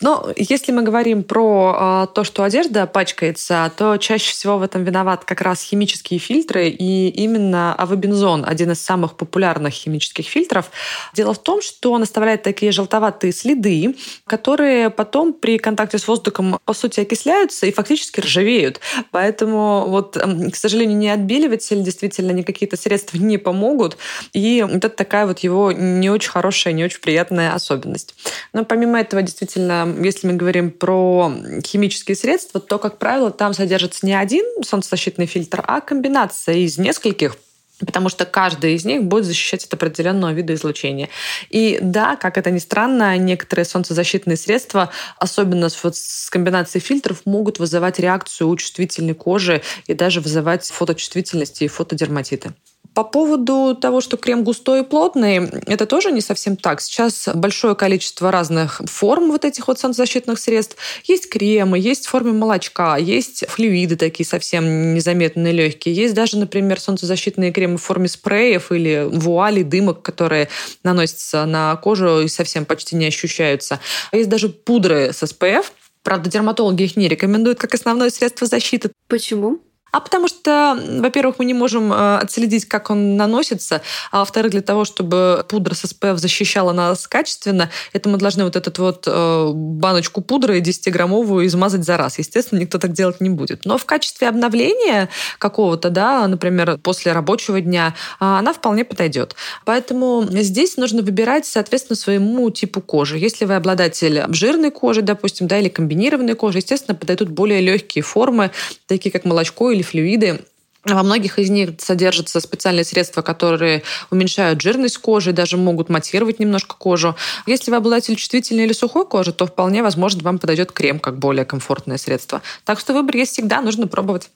Но 0.00 0.32
если 0.36 0.72
мы 0.72 0.82
говорим 0.82 1.24
про 1.24 2.06
э, 2.08 2.14
то, 2.14 2.24
что 2.24 2.44
одежда 2.44 2.86
пачкается, 2.86 3.70
то 3.76 3.96
чаще 3.96 4.30
всего 4.30 4.58
в 4.58 4.62
этом 4.62 4.84
виноват 4.84 5.24
как 5.24 5.40
раз 5.40 5.62
химические 5.62 6.20
фильтры 6.20 6.68
и 6.68 7.08
именно 7.08 7.74
авобензон, 7.74 8.44
один 8.46 8.70
из 8.72 8.80
самых 8.80 9.16
популярных 9.16 9.74
химических 9.74 10.26
фильтров. 10.26 10.70
Дело 11.14 11.34
в 11.34 11.42
том, 11.42 11.60
что 11.62 11.92
он 11.92 12.02
оставляет 12.02 12.42
такие 12.42 12.70
желтоватые 12.70 13.32
следы, 13.32 13.96
которые 14.26 14.90
потом 14.90 15.32
при 15.32 15.58
контакте 15.58 15.98
с 15.98 16.06
воздухом 16.06 16.60
по 16.64 16.74
сути 16.74 17.00
окисляются 17.00 17.66
и 17.66 17.72
фактически 17.72 18.20
ржавеют. 18.20 18.80
Поэтому 19.10 19.86
вот, 19.88 20.16
к 20.16 20.56
сожалению, 20.56 20.96
не 20.98 21.10
отбеливатель, 21.10 21.82
действительно, 21.82 22.30
ни 22.30 22.42
какие-то 22.42 22.76
средства 22.76 23.18
не 23.18 23.38
помогут. 23.38 23.96
И 24.32 24.64
вот 24.68 24.84
это 24.84 24.90
такая 24.90 25.26
вот 25.26 25.40
его 25.40 25.72
не 25.72 26.10
очень 26.10 26.30
хорошая, 26.30 26.72
не 26.72 26.84
очень 26.84 27.00
приятная 27.00 27.54
особенность. 27.54 28.14
Но 28.52 28.64
помимо 28.64 29.00
этого, 29.00 29.22
действительно, 29.22 29.87
если 30.02 30.26
мы 30.26 30.34
говорим 30.34 30.70
про 30.70 31.32
химические 31.64 32.16
средства, 32.16 32.60
то, 32.60 32.78
как 32.78 32.98
правило, 32.98 33.30
там 33.30 33.54
содержится 33.54 34.06
не 34.06 34.14
один 34.14 34.44
солнцезащитный 34.62 35.26
фильтр, 35.26 35.62
а 35.66 35.80
комбинация 35.80 36.56
из 36.56 36.78
нескольких 36.78 37.36
потому 37.84 38.08
что 38.08 38.24
каждый 38.24 38.74
из 38.74 38.84
них 38.84 39.04
будет 39.04 39.24
защищать 39.24 39.64
от 39.64 39.74
определенного 39.74 40.32
вида 40.32 40.54
излучения. 40.54 41.08
И 41.50 41.78
да, 41.80 42.16
как 42.16 42.38
это 42.38 42.50
ни 42.50 42.58
странно, 42.58 43.16
некоторые 43.18 43.64
солнцезащитные 43.64 44.36
средства, 44.36 44.90
особенно 45.18 45.68
с, 45.68 45.82
вот, 45.84 45.96
с 45.96 46.28
комбинацией 46.30 46.82
фильтров, 46.82 47.22
могут 47.24 47.58
вызывать 47.58 47.98
реакцию 47.98 48.48
у 48.48 48.56
чувствительной 48.56 49.14
кожи 49.14 49.62
и 49.86 49.94
даже 49.94 50.20
вызывать 50.20 50.68
фоточувствительность 50.68 51.62
и 51.62 51.68
фотодерматиты. 51.68 52.52
По 52.94 53.04
поводу 53.04 53.76
того, 53.80 54.00
что 54.00 54.16
крем 54.16 54.42
густой 54.42 54.80
и 54.80 54.84
плотный, 54.84 55.48
это 55.66 55.86
тоже 55.86 56.10
не 56.10 56.20
совсем 56.20 56.56
так. 56.56 56.80
Сейчас 56.80 57.28
большое 57.32 57.76
количество 57.76 58.32
разных 58.32 58.80
форм 58.86 59.30
вот 59.30 59.44
этих 59.44 59.68
вот 59.68 59.78
солнцезащитных 59.78 60.38
средств. 60.38 60.76
Есть 61.04 61.28
кремы, 61.28 61.78
есть 61.78 62.06
в 62.06 62.10
форме 62.10 62.32
молочка, 62.32 62.96
есть 62.96 63.46
флюиды 63.48 63.96
такие 63.96 64.26
совсем 64.26 64.94
незаметные, 64.94 65.52
легкие. 65.52 65.94
Есть 65.94 66.14
даже, 66.14 66.38
например, 66.38 66.80
солнцезащитные 66.80 67.52
кремы 67.52 67.76
в 67.78 67.82
форме 67.82 68.08
спреев 68.08 68.72
или 68.72 69.08
вуалей, 69.10 69.62
дымок, 69.62 70.02
которые 70.02 70.48
наносятся 70.82 71.46
на 71.46 71.76
кожу 71.76 72.20
и 72.20 72.28
совсем 72.28 72.64
почти 72.64 72.96
не 72.96 73.06
ощущаются. 73.06 73.78
Есть 74.12 74.28
даже 74.28 74.48
пудры 74.48 75.12
с 75.12 75.22
SPF, 75.22 75.66
Правда, 76.02 76.30
дерматологи 76.30 76.84
их 76.84 76.96
не 76.96 77.06
рекомендуют 77.06 77.58
как 77.58 77.74
основное 77.74 78.08
средство 78.08 78.46
защиты. 78.46 78.90
Почему? 79.08 79.60
А 79.90 80.00
потому 80.00 80.28
что, 80.28 80.78
во-первых, 81.00 81.38
мы 81.38 81.44
не 81.44 81.54
можем 81.54 81.92
э, 81.92 82.18
отследить, 82.18 82.66
как 82.66 82.90
он 82.90 83.16
наносится, 83.16 83.82
а 84.10 84.20
во-вторых, 84.20 84.52
для 84.52 84.60
того, 84.60 84.84
чтобы 84.84 85.44
пудра 85.48 85.74
с 85.74 85.84
SPF 85.84 86.16
защищала 86.16 86.72
нас 86.72 87.06
качественно, 87.06 87.70
это 87.92 88.08
мы 88.08 88.18
должны 88.18 88.44
вот 88.44 88.56
эту 88.56 88.82
вот 88.82 89.04
э, 89.06 89.50
баночку 89.54 90.20
пудры 90.20 90.60
10-граммовую 90.60 91.46
измазать 91.46 91.84
за 91.84 91.96
раз. 91.96 92.18
Естественно, 92.18 92.60
никто 92.60 92.78
так 92.78 92.92
делать 92.92 93.20
не 93.20 93.30
будет. 93.30 93.64
Но 93.64 93.78
в 93.78 93.84
качестве 93.84 94.28
обновления 94.28 95.08
какого-то, 95.38 95.90
да, 95.90 96.26
например, 96.28 96.78
после 96.78 97.12
рабочего 97.12 97.60
дня, 97.60 97.94
а, 98.20 98.38
она 98.38 98.52
вполне 98.52 98.84
подойдет. 98.84 99.34
Поэтому 99.64 100.26
здесь 100.30 100.76
нужно 100.76 101.02
выбирать, 101.02 101.46
соответственно, 101.46 101.96
своему 101.96 102.50
типу 102.50 102.80
кожи. 102.80 103.18
Если 103.18 103.44
вы 103.44 103.54
обладатель 103.54 104.24
жирной 104.28 104.70
кожи, 104.70 105.02
допустим, 105.02 105.46
да, 105.46 105.58
или 105.58 105.68
комбинированной 105.68 106.34
кожи, 106.34 106.58
естественно, 106.58 106.94
подойдут 106.94 107.30
более 107.30 107.60
легкие 107.60 108.02
формы, 108.02 108.50
такие 108.86 109.10
как 109.10 109.24
молочко 109.24 109.70
или 109.70 109.77
флюиды, 109.82 110.40
во 110.84 111.02
многих 111.02 111.38
из 111.38 111.50
них 111.50 111.70
содержатся 111.78 112.40
специальные 112.40 112.84
средства, 112.84 113.22
которые 113.22 113.82
уменьшают 114.10 114.60
жирность 114.60 114.98
кожи, 114.98 115.32
даже 115.32 115.56
могут 115.56 115.88
матировать 115.88 116.38
немножко 116.38 116.76
кожу. 116.76 117.16
Если 117.46 117.70
вы 117.70 117.76
обладатель 117.76 118.16
чувствительной 118.16 118.64
или 118.64 118.72
сухой 118.72 119.06
кожи, 119.06 119.32
то 119.32 119.46
вполне 119.46 119.82
возможно 119.82 120.22
вам 120.22 120.38
подойдет 120.38 120.72
крем 120.72 121.00
как 121.00 121.18
более 121.18 121.44
комфортное 121.44 121.98
средство. 121.98 122.42
Так 122.64 122.78
что 122.78 122.94
выбор 122.94 123.16
есть 123.16 123.32
всегда, 123.32 123.60
нужно 123.60 123.86
пробовать. 123.86 124.30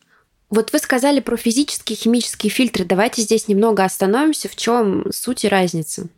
Вот 0.51 0.73
вы 0.73 0.79
сказали 0.81 1.21
про 1.21 1.37
физические 1.37 1.97
и 1.97 2.01
химические 2.01 2.51
фильтры. 2.51 2.85
Давайте 2.85 3.23
здесь 3.23 3.49
немного 3.49 3.85
остановимся. 3.85 4.49
В 4.49 4.57
чем 4.57 5.07
суть 5.11 5.45
и 5.45 5.49
разница? 5.49 6.09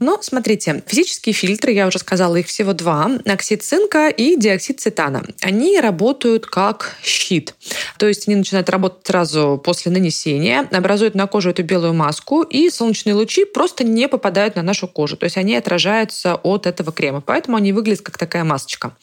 Ну, 0.00 0.18
смотрите, 0.22 0.82
физические 0.86 1.32
фильтры, 1.32 1.70
я 1.70 1.86
уже 1.86 2.00
сказала, 2.00 2.34
их 2.34 2.48
всего 2.48 2.72
два. 2.72 3.10
Оксид 3.26 3.62
цинка 3.62 4.08
и 4.08 4.36
диоксид 4.36 4.80
цитана. 4.80 5.24
Они 5.40 5.78
работают 5.80 6.46
как 6.46 6.96
щит. 7.04 7.54
То 7.96 8.08
есть 8.08 8.26
они 8.26 8.36
начинают 8.36 8.68
работать 8.70 9.06
сразу 9.06 9.60
после 9.62 9.92
нанесения, 9.92 10.68
образуют 10.72 11.14
на 11.14 11.28
коже 11.28 11.50
эту 11.50 11.62
белую 11.62 11.94
маску, 11.94 12.42
и 12.42 12.70
солнечные 12.70 13.14
лучи 13.14 13.44
просто 13.44 13.84
не 13.84 14.08
попадают 14.08 14.56
на 14.56 14.62
нашу 14.62 14.88
кожу. 14.88 15.16
То 15.16 15.24
есть 15.24 15.36
они 15.36 15.54
отражаются 15.54 16.34
от 16.34 16.66
этого 16.66 16.90
крема. 16.90 17.20
Поэтому 17.20 17.56
они 17.56 17.72
выглядят 17.72 18.02
как 18.02 18.18
такая 18.18 18.42
масочка. 18.42 18.96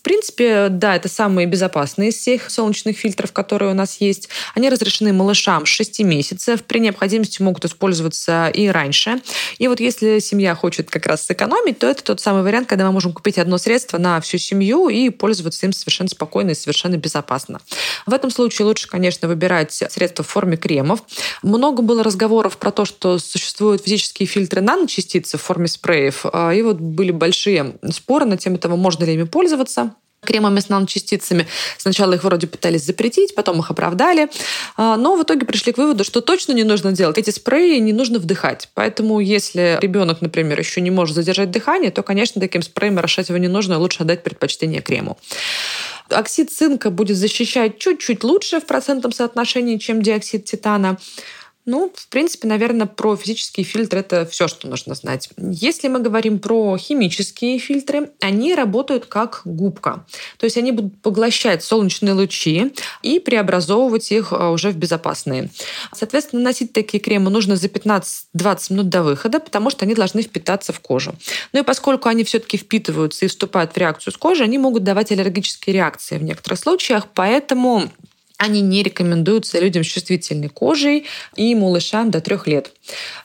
В 0.00 0.02
принципе, 0.02 0.68
да, 0.70 0.96
это 0.96 1.10
самые 1.10 1.46
безопасные 1.46 2.08
из 2.08 2.16
всех 2.16 2.50
солнечных 2.50 2.96
фильтров, 2.96 3.32
которые 3.32 3.70
у 3.70 3.74
нас 3.74 3.98
есть. 4.00 4.30
Они 4.54 4.70
разрешены 4.70 5.12
малышам 5.12 5.66
с 5.66 5.68
6 5.68 6.00
месяцев. 6.00 6.62
При 6.62 6.78
необходимости 6.78 7.42
могут 7.42 7.66
использоваться 7.66 8.48
и 8.48 8.68
раньше. 8.68 9.20
И 9.58 9.68
вот 9.68 9.78
если 9.78 10.18
семья 10.20 10.54
хочет 10.54 10.90
как 10.90 11.04
раз 11.04 11.26
сэкономить, 11.26 11.80
то 11.80 11.86
это 11.86 12.02
тот 12.02 12.18
самый 12.22 12.42
вариант, 12.42 12.66
когда 12.66 12.86
мы 12.86 12.92
можем 12.92 13.12
купить 13.12 13.36
одно 13.36 13.58
средство 13.58 13.98
на 13.98 14.22
всю 14.22 14.38
семью 14.38 14.88
и 14.88 15.10
пользоваться 15.10 15.66
им 15.66 15.74
совершенно 15.74 16.08
спокойно 16.08 16.52
и 16.52 16.54
совершенно 16.54 16.96
безопасно. 16.96 17.60
В 18.06 18.14
этом 18.14 18.30
случае 18.30 18.64
лучше, 18.64 18.88
конечно, 18.88 19.28
выбирать 19.28 19.82
средства 19.90 20.24
в 20.24 20.28
форме 20.28 20.56
кремов. 20.56 21.02
Много 21.42 21.82
было 21.82 22.02
разговоров 22.02 22.56
про 22.56 22.70
то, 22.70 22.86
что 22.86 23.18
существуют 23.18 23.84
физические 23.84 24.26
фильтры 24.26 24.62
наночастицы 24.62 25.36
в 25.36 25.42
форме 25.42 25.68
спреев. 25.68 26.24
А, 26.32 26.54
и 26.54 26.62
вот 26.62 26.78
были 26.78 27.10
большие 27.10 27.74
споры 27.90 28.24
на 28.24 28.38
тему 28.38 28.56
того, 28.56 28.78
можно 28.78 29.04
ли 29.04 29.12
ими 29.12 29.24
пользоваться 29.24 29.89
кремами 30.22 30.60
с 30.60 30.68
наночастицами. 30.68 31.46
Сначала 31.78 32.12
их 32.14 32.24
вроде 32.24 32.46
пытались 32.46 32.84
запретить, 32.84 33.34
потом 33.34 33.60
их 33.60 33.70
оправдали. 33.70 34.28
А, 34.76 34.96
но 34.96 35.16
в 35.16 35.22
итоге 35.22 35.46
пришли 35.46 35.72
к 35.72 35.78
выводу, 35.78 36.04
что 36.04 36.20
точно 36.20 36.52
не 36.52 36.64
нужно 36.64 36.92
делать. 36.92 37.18
Эти 37.18 37.30
спреи 37.30 37.78
не 37.78 37.92
нужно 37.92 38.18
вдыхать. 38.18 38.68
Поэтому 38.74 39.20
если 39.20 39.78
ребенок, 39.80 40.20
например, 40.20 40.58
еще 40.58 40.80
не 40.80 40.90
может 40.90 41.14
задержать 41.14 41.50
дыхание, 41.50 41.90
то, 41.90 42.02
конечно, 42.02 42.40
таким 42.40 42.62
спреем 42.62 42.98
орошать 42.98 43.28
его 43.28 43.38
не 43.38 43.48
нужно, 43.48 43.78
лучше 43.78 44.02
отдать 44.02 44.22
предпочтение 44.22 44.82
крему. 44.82 45.18
Оксид 46.10 46.50
цинка 46.50 46.90
будет 46.90 47.16
защищать 47.16 47.78
чуть-чуть 47.78 48.24
лучше 48.24 48.60
в 48.60 48.66
процентном 48.66 49.12
соотношении, 49.12 49.78
чем 49.78 50.02
диоксид 50.02 50.44
титана. 50.44 50.98
Ну, 51.66 51.92
в 51.94 52.08
принципе, 52.08 52.48
наверное, 52.48 52.86
про 52.86 53.16
физические 53.16 53.64
фильтры 53.64 54.00
это 54.00 54.24
все, 54.24 54.48
что 54.48 54.66
нужно 54.66 54.94
знать. 54.94 55.28
Если 55.36 55.88
мы 55.88 56.00
говорим 56.00 56.38
про 56.38 56.76
химические 56.78 57.58
фильтры, 57.58 58.10
они 58.20 58.54
работают 58.54 59.06
как 59.06 59.42
губка. 59.44 60.06
То 60.38 60.44
есть 60.44 60.56
они 60.56 60.72
будут 60.72 61.00
поглощать 61.02 61.62
солнечные 61.62 62.14
лучи 62.14 62.72
и 63.02 63.18
преобразовывать 63.18 64.10
их 64.10 64.32
а, 64.32 64.50
уже 64.50 64.70
в 64.70 64.76
безопасные. 64.76 65.50
Соответственно, 65.92 66.42
носить 66.42 66.72
такие 66.72 66.98
кремы 66.98 67.30
нужно 67.30 67.56
за 67.56 67.68
15-20 67.68 68.72
минут 68.72 68.88
до 68.88 69.02
выхода, 69.02 69.38
потому 69.38 69.68
что 69.68 69.84
они 69.84 69.94
должны 69.94 70.22
впитаться 70.22 70.72
в 70.72 70.80
кожу. 70.80 71.14
Ну 71.52 71.60
и 71.60 71.62
поскольку 71.62 72.08
они 72.08 72.24
все-таки 72.24 72.56
впитываются 72.56 73.26
и 73.26 73.28
вступают 73.28 73.72
в 73.72 73.76
реакцию 73.76 74.14
с 74.14 74.16
кожей, 74.16 74.46
они 74.46 74.56
могут 74.56 74.82
давать 74.82 75.12
аллергические 75.12 75.74
реакции 75.74 76.16
в 76.16 76.22
некоторых 76.22 76.58
случаях, 76.58 77.06
поэтому 77.12 77.90
они 78.40 78.62
не 78.62 78.82
рекомендуются 78.82 79.60
людям 79.60 79.84
с 79.84 79.86
чувствительной 79.86 80.48
кожей 80.48 81.06
и 81.36 81.54
малышам 81.54 82.10
до 82.10 82.22
трех 82.22 82.46
лет. 82.46 82.72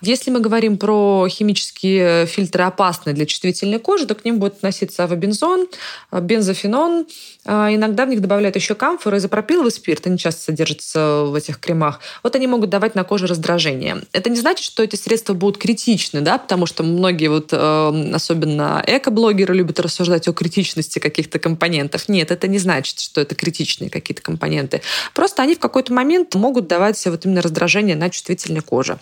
Если 0.01 0.29
мы 0.29 0.41
говорим 0.41 0.77
про 0.77 1.27
химические 1.29 2.25
фильтры 2.25 2.65
опасные 2.65 3.13
для 3.13 3.25
чувствительной 3.25 3.79
кожи, 3.79 4.05
то 4.05 4.13
к 4.13 4.25
ним 4.25 4.39
будет 4.39 4.55
относиться 4.55 5.05
авобензон, 5.05 5.67
бензофенон. 6.12 7.07
А, 7.45 7.74
иногда 7.74 8.05
в 8.05 8.10
них 8.10 8.19
добавляют 8.19 8.57
еще 8.57 8.75
камфору, 8.75 9.15
изопропиловый 9.15 9.72
спирт. 9.72 10.05
Они 10.05 10.17
часто 10.17 10.41
содержатся 10.41 11.24
в 11.24 11.34
этих 11.34 11.60
кремах. 11.60 12.01
Вот 12.22 12.36
они 12.36 12.48
могут 12.48 12.69
давать 12.69 12.95
на 12.95 13.05
коже 13.05 13.27
раздражение. 13.27 14.01
Это 14.12 14.29
не 14.29 14.38
значит, 14.38 14.65
что 14.65 14.84
эти 14.84 14.98
средства 14.98 15.34
будут 15.34 15.57
критичны, 15.57 16.19
да, 16.19 16.38
потому 16.38 16.65
что 16.65 16.84
многие 16.84 17.27
вот, 17.27 17.50
э, 17.53 18.12
особенно 18.13 18.84
эко-блогеры 18.86 19.55
любят 19.55 19.79
рассуждать 19.79 20.27
о 20.27 20.34
критичности 20.34 21.00
каких-то 21.00 21.39
компонентов. 21.39 22.10
Нет, 22.10 22.31
это 22.31 22.50
не 22.50 22.57
значит, 22.57 23.00
что 23.00 23.22
это 23.22 23.34
критичные 23.36 23.89
какие-то 23.89 24.22
компоненты. 24.22 24.81
Просто 25.13 25.41
они 25.41 25.55
в 25.55 25.59
какой-то 25.59 25.93
момент 25.93 26.35
могут 26.35 26.67
давать 26.67 27.03
вот 27.05 27.25
именно 27.25 27.41
раздражение 27.41 27.95
на 27.95 28.09
чувствительной 28.09 28.62
коже. 28.62 28.97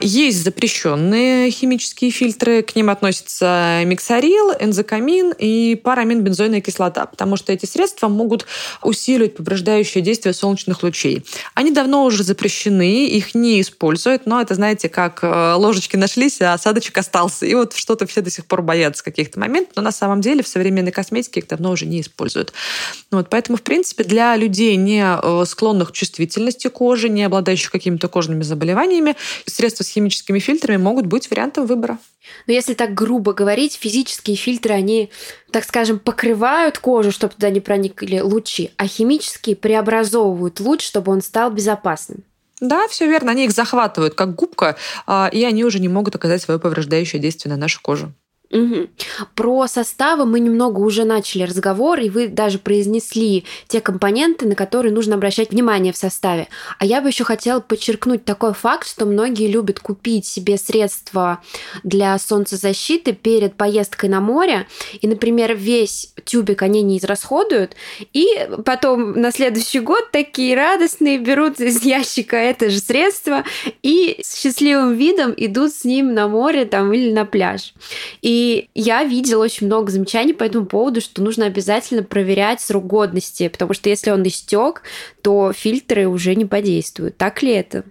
Есть 0.00 0.42
запрещенные 0.44 1.50
химические 1.50 2.10
фильтры, 2.10 2.62
к 2.62 2.76
ним 2.76 2.90
относятся 2.90 3.82
миксарил, 3.84 4.52
энзокамин 4.58 5.32
и 5.38 5.74
параминбензойная 5.76 6.60
кислота, 6.60 7.06
потому 7.06 7.36
что 7.36 7.52
эти 7.52 7.66
средства 7.66 8.08
могут 8.08 8.46
усиливать 8.82 9.36
повреждающее 9.36 10.02
действие 10.02 10.32
солнечных 10.34 10.82
лучей. 10.82 11.24
Они 11.54 11.70
давно 11.70 12.04
уже 12.04 12.22
запрещены, 12.22 13.06
их 13.06 13.34
не 13.34 13.60
используют, 13.60 14.26
но 14.26 14.40
это, 14.40 14.54
знаете, 14.54 14.88
как 14.88 15.20
э, 15.22 15.54
ложечки 15.54 15.96
нашлись, 15.96 16.40
а 16.40 16.54
осадочек 16.54 16.98
остался. 16.98 17.46
И 17.46 17.54
вот 17.54 17.74
что-то 17.74 18.06
все 18.06 18.20
до 18.20 18.30
сих 18.30 18.46
пор 18.46 18.62
боятся 18.62 19.04
каких-то 19.04 19.38
моментов, 19.38 19.76
но 19.76 19.82
на 19.82 19.92
самом 19.92 20.20
деле 20.20 20.42
в 20.42 20.48
современной 20.48 20.92
косметике 20.92 21.40
их 21.40 21.48
давно 21.48 21.70
уже 21.70 21.86
не 21.86 22.00
используют. 22.00 22.52
Вот, 23.10 23.28
поэтому, 23.30 23.58
в 23.58 23.62
принципе, 23.62 24.04
для 24.04 24.36
людей 24.36 24.76
не 24.76 25.02
э, 25.02 25.44
склонных 25.46 25.90
к 25.90 25.92
чувствительности 25.92 26.68
кожи, 26.68 27.08
не 27.08 27.24
обладающих 27.24 27.70
какими-то 27.70 28.08
кожными 28.08 28.42
заболеваниями, 28.42 29.16
средства 29.46 29.84
с 29.84 29.88
химическими 29.88 30.38
фильтрами 30.38 30.76
могут 30.76 31.06
быть 31.06 31.30
вариантом 31.30 31.66
выбора. 31.66 31.98
Но 32.46 32.52
если 32.52 32.74
так 32.74 32.92
грубо 32.94 33.32
говорить, 33.32 33.78
физические 33.80 34.36
фильтры, 34.36 34.74
они, 34.74 35.10
так 35.50 35.64
скажем, 35.64 35.98
покрывают 35.98 36.78
кожу, 36.78 37.12
чтобы 37.12 37.34
туда 37.34 37.50
не 37.50 37.60
проникли 37.60 38.20
лучи, 38.20 38.70
а 38.76 38.86
химические 38.86 39.56
преобразовывают 39.56 40.60
луч, 40.60 40.82
чтобы 40.82 41.12
он 41.12 41.22
стал 41.22 41.50
безопасным. 41.50 42.24
Да, 42.60 42.88
все 42.88 43.06
верно. 43.06 43.32
Они 43.32 43.44
их 43.44 43.52
захватывают 43.52 44.14
как 44.14 44.34
губка, 44.34 44.76
а, 45.06 45.28
и 45.32 45.44
они 45.44 45.64
уже 45.64 45.78
не 45.78 45.88
могут 45.88 46.14
оказать 46.14 46.42
свое 46.42 46.58
повреждающее 46.58 47.20
действие 47.20 47.52
на 47.52 47.58
нашу 47.58 47.80
кожу. 47.82 48.12
Угу. 48.50 48.88
Про 49.34 49.66
составы 49.66 50.24
мы 50.24 50.38
немного 50.38 50.78
уже 50.78 51.04
начали 51.04 51.42
разговор, 51.42 51.98
и 51.98 52.08
вы 52.08 52.28
даже 52.28 52.58
произнесли 52.58 53.44
те 53.66 53.80
компоненты, 53.80 54.46
на 54.46 54.54
которые 54.54 54.92
нужно 54.92 55.16
обращать 55.16 55.50
внимание 55.50 55.92
в 55.92 55.96
составе. 55.96 56.46
А 56.78 56.84
я 56.84 57.00
бы 57.00 57.08
еще 57.08 57.24
хотела 57.24 57.58
подчеркнуть 57.58 58.24
такой 58.24 58.54
факт, 58.54 58.88
что 58.88 59.04
многие 59.04 59.48
любят 59.48 59.80
купить 59.80 60.26
себе 60.26 60.58
средства 60.58 61.42
для 61.82 62.16
солнцезащиты 62.18 63.14
перед 63.14 63.56
поездкой 63.56 64.10
на 64.10 64.20
море, 64.20 64.68
и, 65.00 65.08
например, 65.08 65.56
весь 65.56 66.12
тюбик 66.24 66.62
они 66.62 66.82
не 66.82 66.98
израсходуют, 66.98 67.74
и 68.12 68.26
потом 68.64 69.20
на 69.20 69.32
следующий 69.32 69.80
год 69.80 70.10
такие 70.12 70.54
радостные 70.54 71.18
берут 71.18 71.60
из 71.60 71.82
ящика 71.82 72.36
это 72.36 72.70
же 72.70 72.78
средство 72.78 73.44
и 73.82 74.20
с 74.22 74.40
счастливым 74.40 74.94
видом 74.94 75.34
идут 75.36 75.72
с 75.72 75.84
ним 75.84 76.14
на 76.14 76.28
море 76.28 76.64
там 76.64 76.92
или 76.92 77.12
на 77.12 77.24
пляж. 77.24 77.74
И 78.22 78.35
и 78.36 78.68
я 78.74 79.02
видела 79.02 79.44
очень 79.44 79.66
много 79.66 79.90
замечаний 79.90 80.34
по 80.34 80.44
этому 80.44 80.66
поводу, 80.66 81.00
что 81.00 81.22
нужно 81.22 81.46
обязательно 81.46 82.02
проверять 82.02 82.60
срок 82.60 82.86
годности, 82.86 83.48
потому 83.48 83.72
что 83.72 83.88
если 83.88 84.10
он 84.10 84.26
истек, 84.28 84.82
то 85.22 85.54
фильтры 85.54 86.06
уже 86.06 86.34
не 86.34 86.44
подействуют. 86.44 87.16
Так 87.16 87.42
ли 87.42 87.52
это? 87.52 87.84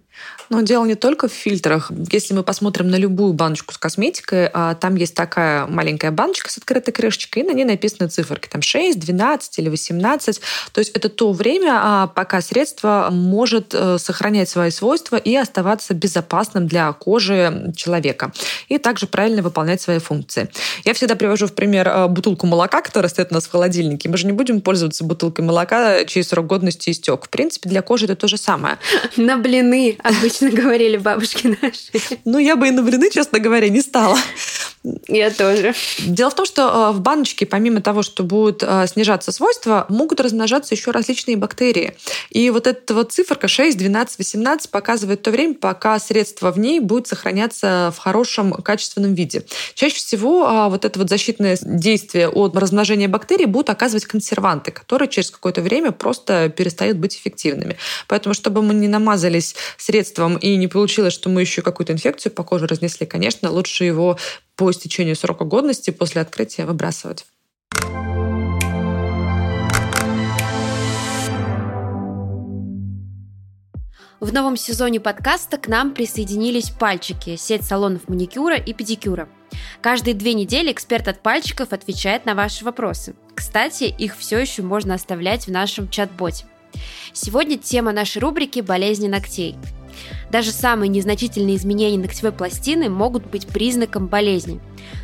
Но 0.49 0.61
дело 0.61 0.85
не 0.85 0.95
только 0.95 1.27
в 1.27 1.33
фильтрах. 1.33 1.91
Если 2.11 2.33
мы 2.33 2.43
посмотрим 2.43 2.89
на 2.89 2.95
любую 2.95 3.33
баночку 3.33 3.73
с 3.73 3.77
косметикой, 3.77 4.49
а, 4.53 4.75
там 4.75 4.95
есть 4.95 5.15
такая 5.15 5.65
маленькая 5.67 6.11
баночка 6.11 6.51
с 6.51 6.57
открытой 6.57 6.93
крышечкой, 6.93 7.43
и 7.43 7.45
на 7.45 7.51
ней 7.51 7.65
написаны 7.65 8.09
циферки. 8.09 8.47
Там 8.47 8.61
6, 8.61 8.99
12 8.99 9.59
или 9.59 9.69
18. 9.69 10.41
То 10.71 10.79
есть 10.79 10.91
это 10.91 11.09
то 11.09 11.31
время, 11.31 11.79
а, 11.81 12.07
пока 12.07 12.41
средство 12.41 13.09
может 13.11 13.73
э, 13.73 13.97
сохранять 13.97 14.49
свои 14.49 14.69
свойства 14.69 15.15
и 15.15 15.35
оставаться 15.35 15.93
безопасным 15.93 16.67
для 16.67 16.91
кожи 16.93 17.73
человека. 17.75 18.31
И 18.69 18.77
также 18.77 19.07
правильно 19.07 19.41
выполнять 19.41 19.81
свои 19.81 19.99
функции. 19.99 20.49
Я 20.83 20.93
всегда 20.93 21.15
привожу 21.15 21.47
в 21.47 21.53
пример 21.53 21.87
э, 21.87 22.07
бутылку 22.07 22.47
молока, 22.47 22.81
которая 22.81 23.09
стоит 23.09 23.31
у 23.31 23.33
нас 23.33 23.45
в 23.45 23.51
холодильнике. 23.51 24.09
Мы 24.09 24.17
же 24.17 24.27
не 24.27 24.33
будем 24.33 24.61
пользоваться 24.61 25.03
бутылкой 25.03 25.45
молока, 25.45 26.05
чей 26.05 26.23
срок 26.23 26.47
годности 26.47 26.89
истек. 26.89 27.25
В 27.25 27.29
принципе, 27.29 27.69
для 27.69 27.81
кожи 27.81 28.05
это 28.05 28.15
то 28.15 28.27
же 28.27 28.37
самое. 28.37 28.77
На 29.17 29.37
блины 29.37 29.97
обычно 30.03 30.35
говорили 30.42 30.98
бабушки 30.98 31.58
наши. 31.62 32.20
Ну, 32.25 32.38
я 32.38 32.56
бы 32.56 32.68
и 32.68 32.72
на 32.72 32.84
блины, 32.84 33.10
честно 33.10 33.39
говоря, 33.39 33.70
не 33.70 33.82
стала. 33.82 34.18
Я 35.08 35.32
тоже. 35.32 35.74
Дело 36.00 36.30
в 36.30 36.36
том, 36.36 36.46
что 36.46 36.92
э, 36.92 36.92
в 36.94 37.01
баночке, 37.01 37.46
помимо 37.46 37.82
того, 37.82 38.04
что 38.04 38.24
будут 38.24 38.62
э, 38.62 38.86
снижаться 38.88 39.32
свойства, 39.32 39.86
могут 39.89 40.20
размножаться 40.20 40.75
еще 40.75 40.92
различные 40.92 41.38
бактерии. 41.38 41.96
И 42.30 42.50
вот 42.51 42.68
эта 42.68 42.94
вот 42.94 43.12
циферка 43.12 43.48
6, 43.48 43.77
12, 43.77 44.18
18 44.20 44.70
показывает 44.70 45.22
то 45.22 45.32
время, 45.32 45.56
пока 45.56 45.98
средство 46.00 46.51
в 46.51 46.60
ней 46.60 46.80
будет 46.80 47.08
сохраняться 47.08 47.94
в 47.96 48.00
хорошем 48.00 48.54
качественном 48.54 49.15
виде. 49.15 49.44
Чаще 49.74 49.98
всего 49.98 50.48
э, 50.48 50.70
вот 50.70 50.86
это 50.86 51.00
вот 51.00 51.10
защитное 51.10 51.58
действие 51.62 52.30
от 52.30 52.56
размножения 52.56 53.08
бактерий 53.08 53.46
будут 53.46 53.72
оказывать 53.72 54.06
консерванты, 54.06 54.72
которые 54.72 55.08
через 55.08 55.32
какое-то 55.32 55.62
время 55.62 55.92
просто 55.92 56.50
перестают 56.50 56.98
быть 56.98 57.15
эффективными. 57.15 57.77
Поэтому, 58.08 58.36
чтобы 58.36 58.62
мы 58.62 58.74
не 58.74 58.88
намазались 58.88 59.56
средством 59.77 60.25
и 60.34 60.55
не 60.55 60.67
получилось, 60.67 61.13
что 61.13 61.29
мы 61.29 61.41
еще 61.41 61.62
какую-то 61.62 61.94
инфекцию 61.94 62.32
по 62.32 62.44
коже 62.44 62.67
разнесли, 62.67 63.05
конечно, 63.05 63.51
лучше 63.51 63.86
его 63.86 64.17
по 64.55 64.72
истечению 64.72 65.15
срока 65.15 65.46
годности 65.46 65.91
после 65.91 66.22
открытия 66.22 66.65
выбрасывать. 66.65 67.25
В 74.20 74.34
новом 74.34 74.58
сезоне 74.58 75.00
подкаста 75.00 75.58
к 75.58 75.67
нам 75.67 75.94
присоединились 75.94 76.72
пальчики, 76.72 77.36
сеть 77.36 77.63
салонов 77.63 78.08
маникюра 78.08 78.55
и 78.55 78.74
педикюра. 78.74 79.29
Каждые 79.82 80.15
две 80.15 80.34
недели 80.34 80.72
эксперт 80.72 81.08
от 81.08 81.22
пальчиков 81.22 81.74
отвечает 81.74 82.25
на 82.25 82.34
ваши 82.34 82.65
вопросы. 82.65 83.13
Кстати, 83.36 83.84
их 83.84 84.17
все 84.17 84.39
еще 84.39 84.63
можно 84.63 84.96
оставлять 84.96 85.46
в 85.46 85.51
нашем 85.51 85.89
чат-боте. 85.89 86.46
Сегодня 87.13 87.58
тема 87.58 87.91
нашей 87.91 88.20
рубрики 88.20 88.62
«Болезни 88.62 89.08
ногтей». 89.08 89.55
Даже 90.31 90.51
самые 90.51 90.89
незначительные 90.89 91.55
изменения 91.55 91.97
ногтевой 91.97 92.31
пластины 92.31 92.89
могут 92.89 93.25
быть 93.25 93.47
признаком 93.47 94.07
болезни. 94.07 94.59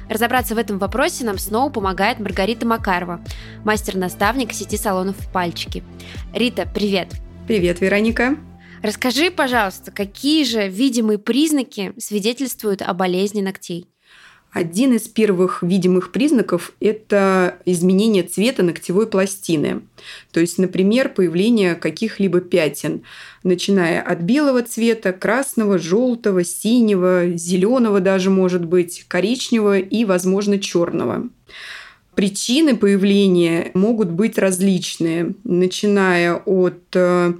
Разобраться 0.09 0.55
в 0.55 0.57
этом 0.57 0.79
вопросе 0.79 1.25
нам 1.25 1.37
снова 1.37 1.71
помогает 1.71 2.19
Маргарита 2.19 2.65
Макарова, 2.65 3.21
мастер-наставник 3.63 4.53
сети 4.53 4.77
салонов 4.77 5.15
«Пальчики». 5.31 5.83
Рита, 6.33 6.67
привет! 6.73 7.13
Привет, 7.47 7.81
Вероника! 7.81 8.37
Расскажи, 8.81 9.29
пожалуйста, 9.29 9.91
какие 9.91 10.43
же 10.43 10.67
видимые 10.67 11.19
признаки 11.19 11.93
свидетельствуют 11.99 12.81
о 12.81 12.93
болезни 12.93 13.41
ногтей? 13.41 13.87
Один 14.51 14.93
из 14.93 15.07
первых 15.07 15.63
видимых 15.63 16.11
признаков– 16.11 16.73
это 16.81 17.55
изменение 17.63 18.23
цвета 18.23 18.63
ногтевой 18.63 19.07
пластины. 19.07 19.83
То 20.31 20.41
есть, 20.41 20.57
например, 20.57 21.07
появление 21.07 21.75
каких-либо 21.75 22.41
пятен, 22.41 23.03
начиная 23.43 24.01
от 24.01 24.19
белого 24.19 24.61
цвета, 24.61 25.13
красного, 25.13 25.77
желтого, 25.77 26.43
синего, 26.43 27.29
зеленого 27.37 28.01
даже 28.01 28.29
может 28.29 28.65
быть, 28.65 29.05
коричневого 29.07 29.79
и, 29.79 30.03
возможно, 30.03 30.59
черного. 30.59 31.29
Причины 32.15 32.75
появления 32.75 33.71
могут 33.73 34.09
быть 34.09 34.37
различные, 34.37 35.33
начиная 35.45 36.35
от 36.35 36.83
э, 36.93 37.33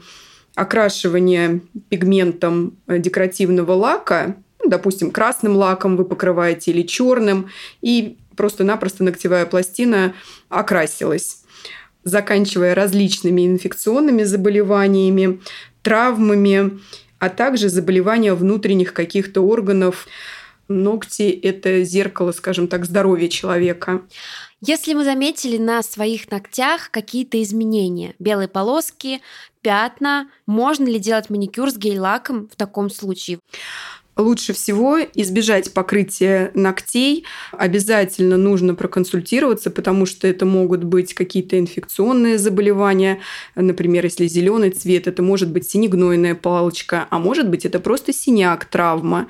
окрашивания 0.56 1.60
пигментом 1.90 2.78
декоративного 2.88 3.74
лака, 3.74 4.38
ну, 4.64 4.70
допустим, 4.70 5.12
красным 5.12 5.56
лаком 5.56 5.98
вы 5.98 6.06
покрываете 6.06 6.72
или 6.72 6.84
черным, 6.84 7.50
и 7.82 8.18
просто-напросто 8.36 9.04
ногтевая 9.04 9.46
пластина 9.46 10.14
окрасилась 10.50 11.42
заканчивая 12.04 12.76
различными 12.76 13.46
инфекционными 13.46 14.24
заболеваниями, 14.24 15.40
травмами, 15.82 16.80
а 17.20 17.30
также 17.30 17.70
заболевания 17.70 18.34
внутренних 18.34 18.94
каких-то 18.94 19.42
органов. 19.42 20.08
Ногти– 20.68 21.30
это 21.44 21.84
зеркало, 21.84 22.32
скажем 22.32 22.68
так, 22.68 22.86
здоровья 22.86 23.28
человека. 23.28 24.02
Если 24.62 24.94
мы 24.94 25.04
заметили 25.04 25.58
на 25.58 25.84
своих 25.84 26.30
ногтях 26.32 26.92
какие-то 26.92 27.42
изменения, 27.42 28.16
белые 28.20 28.48
полоски, 28.48 29.22
пятна, 29.62 30.30
можно 30.46 30.86
ли 30.86 31.00
делать 31.00 31.30
маникюр 31.30 31.72
с 31.72 31.78
гель-лаком 31.78 32.48
в 32.48 32.56
таком 32.56 32.90
случае? 32.90 33.40
Лучше 34.22 34.54
всего 34.54 35.00
избежать 35.16 35.74
покрытия 35.74 36.52
ногтей. 36.54 37.26
Обязательно 37.54 38.38
нужно 38.38 38.76
проконсультироваться, 38.76 39.72
потому 39.72 40.06
что 40.06 40.28
это 40.28 40.46
могут 40.46 40.84
быть 40.84 41.16
какие-то 41.16 41.58
инфекционные 41.58 42.38
заболевания. 42.38 43.20
Например, 43.56 44.04
если 44.04 44.28
зеленый 44.28 44.70
цвет, 44.70 45.08
это 45.08 45.24
может 45.24 45.50
быть 45.50 45.68
синегнойная 45.68 46.36
палочка, 46.36 47.08
а 47.10 47.18
может 47.18 47.50
быть 47.50 47.66
это 47.66 47.80
просто 47.80 48.14
синяк, 48.14 48.66
травма 48.66 49.28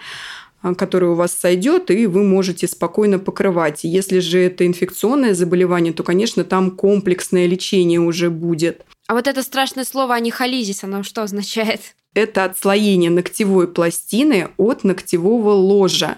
который 0.78 1.10
у 1.10 1.16
вас 1.16 1.34
сойдет, 1.34 1.92
и 1.92 2.06
вы 2.06 2.24
можете 2.24 2.68
спокойно 2.68 3.20
покрывать. 3.20 3.84
Если 3.84 4.20
же 4.20 4.40
это 4.40 4.66
инфекционное 4.66 5.34
заболевание, 5.34 5.94
то, 5.94 6.04
конечно, 6.04 6.44
там 6.44 6.72
комплексное 6.72 7.48
лечение 7.48 8.00
уже 8.00 8.30
будет. 8.30 8.86
А 9.08 9.14
вот 9.14 9.28
это 9.28 9.44
страшное 9.44 9.84
слово 9.84 10.16
анихолизис, 10.16 10.84
оно 10.84 11.04
что 11.04 11.24
означает? 11.24 11.96
это 12.14 12.46
отслоение 12.46 13.10
ногтевой 13.10 13.68
пластины 13.68 14.50
от 14.58 14.84
ногтевого 14.84 15.52
ложа. 15.52 16.18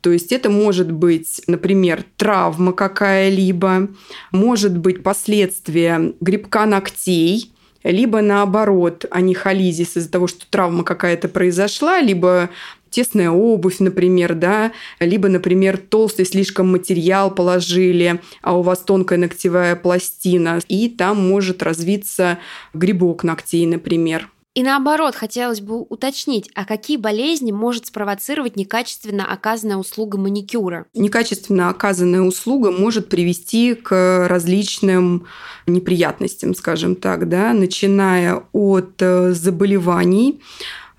То 0.00 0.10
есть 0.10 0.32
это 0.32 0.48
может 0.48 0.90
быть, 0.90 1.42
например, 1.46 2.04
травма 2.16 2.72
какая-либо, 2.72 3.88
может 4.32 4.76
быть 4.78 5.02
последствия 5.02 6.14
грибка 6.20 6.64
ногтей, 6.64 7.52
либо 7.82 8.20
наоборот 8.22 9.04
анихолизис 9.10 9.96
из-за 9.96 10.10
того, 10.10 10.26
что 10.26 10.48
травма 10.48 10.84
какая-то 10.84 11.28
произошла, 11.28 12.00
либо 12.00 12.50
тесная 12.90 13.30
обувь, 13.30 13.78
например, 13.78 14.34
да, 14.34 14.72
либо, 14.98 15.28
например, 15.28 15.78
толстый 15.78 16.26
слишком 16.26 16.70
материал 16.70 17.30
положили, 17.30 18.20
а 18.42 18.56
у 18.56 18.62
вас 18.62 18.80
тонкая 18.80 19.18
ногтевая 19.18 19.76
пластина, 19.76 20.60
и 20.68 20.88
там 20.88 21.28
может 21.28 21.62
развиться 21.62 22.38
грибок 22.74 23.24
ногтей, 23.24 23.66
например. 23.66 24.28
И 24.54 24.64
наоборот, 24.64 25.14
хотелось 25.14 25.60
бы 25.60 25.80
уточнить, 25.80 26.50
а 26.56 26.64
какие 26.64 26.96
болезни 26.96 27.52
может 27.52 27.86
спровоцировать 27.86 28.56
некачественно 28.56 29.24
оказанная 29.24 29.76
услуга 29.76 30.18
маникюра? 30.18 30.86
Некачественно 30.92 31.70
оказанная 31.70 32.22
услуга 32.22 32.72
может 32.72 33.08
привести 33.08 33.74
к 33.74 34.26
различным 34.28 35.26
неприятностям, 35.68 36.56
скажем 36.56 36.96
так, 36.96 37.28
да, 37.28 37.52
начиная 37.52 38.42
от 38.52 39.00
э, 39.00 39.32
заболеваний, 39.34 40.40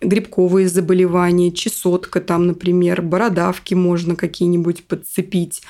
грибковые 0.02 0.68
заболевания, 0.68 1.52
чесотка 1.52 2.22
там, 2.22 2.48
например, 2.48 3.02
бородавки 3.02 3.74
можно 3.74 4.16
какие-нибудь 4.16 4.86
подцепить, 4.86 5.62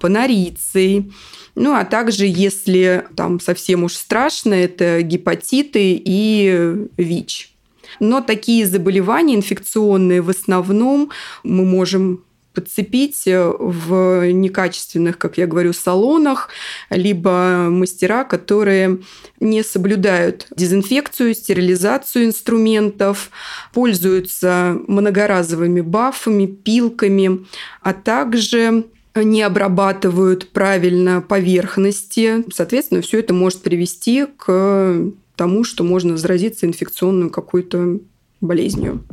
панориции. 0.00 1.10
Ну, 1.54 1.74
а 1.74 1.84
также, 1.84 2.26
если 2.26 3.04
там 3.16 3.40
совсем 3.40 3.84
уж 3.84 3.94
страшно, 3.94 4.54
это 4.54 5.02
гепатиты 5.02 6.00
и 6.04 6.86
ВИЧ. 6.96 7.54
Но 8.00 8.20
такие 8.20 8.66
заболевания 8.66 9.34
инфекционные 9.34 10.22
в 10.22 10.30
основном 10.30 11.10
мы 11.42 11.64
можем 11.64 12.22
подцепить 12.58 13.28
э, 13.28 13.52
в 13.56 14.32
некачественных, 14.32 15.16
как 15.16 15.38
я 15.38 15.46
говорю, 15.46 15.72
салонах, 15.72 16.48
либо 16.90 17.68
мастера, 17.70 18.24
которые 18.24 18.98
не 19.38 19.62
соблюдают 19.62 20.48
дезинфекцию, 20.56 21.34
стерилизацию 21.34 22.24
инструментов, 22.24 23.30
пользуются 23.72 24.76
многоразовыми 24.88 25.82
бафами, 25.82 26.46
пилками, 26.46 27.46
а 27.80 27.92
также 27.92 28.86
не 29.14 29.42
обрабатывают 29.42 30.48
правильно 30.48 31.20
поверхности. 31.20 32.44
Соответственно, 32.52 33.02
все 33.02 33.20
это 33.20 33.32
может 33.34 33.62
привести 33.62 34.26
к 34.36 35.12
тому, 35.36 35.62
что 35.62 35.84
можно 35.84 36.16
заразиться 36.16 36.66
инфекционную 36.66 37.30
какой-то 37.30 38.00
болезнью. 38.40 39.04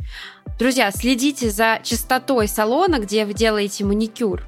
Друзья, 0.58 0.90
следите 0.90 1.50
за 1.50 1.80
чистотой 1.82 2.48
салона, 2.48 2.98
где 2.98 3.26
вы 3.26 3.34
делаете 3.34 3.84
маникюр. 3.84 4.42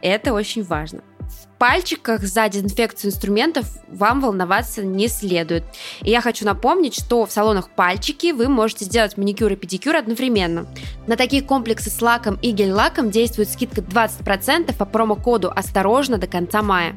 Это 0.00 0.32
очень 0.32 0.62
важно. 0.62 1.02
В 1.32 1.58
пальчиках 1.58 2.22
за 2.22 2.48
дезинфекцию 2.48 3.10
инструментов 3.10 3.66
вам 3.88 4.20
волноваться 4.20 4.84
не 4.84 5.08
следует. 5.08 5.64
И 6.02 6.10
я 6.10 6.20
хочу 6.20 6.44
напомнить, 6.44 6.94
что 6.94 7.24
в 7.24 7.30
салонах 7.32 7.70
пальчики 7.70 8.32
вы 8.32 8.48
можете 8.48 8.84
сделать 8.84 9.16
маникюр 9.16 9.52
и 9.52 9.56
педикюр 9.56 9.94
одновременно. 9.94 10.66
На 11.06 11.16
такие 11.16 11.40
комплексы 11.42 11.88
с 11.88 12.02
лаком 12.02 12.34
и 12.42 12.50
гель-лаком 12.50 13.10
действует 13.10 13.48
скидка 13.48 13.80
20% 13.80 14.76
по 14.76 14.84
промокоду 14.84 15.52
«Осторожно» 15.54 16.18
до 16.18 16.26
конца 16.26 16.62
мая. 16.62 16.96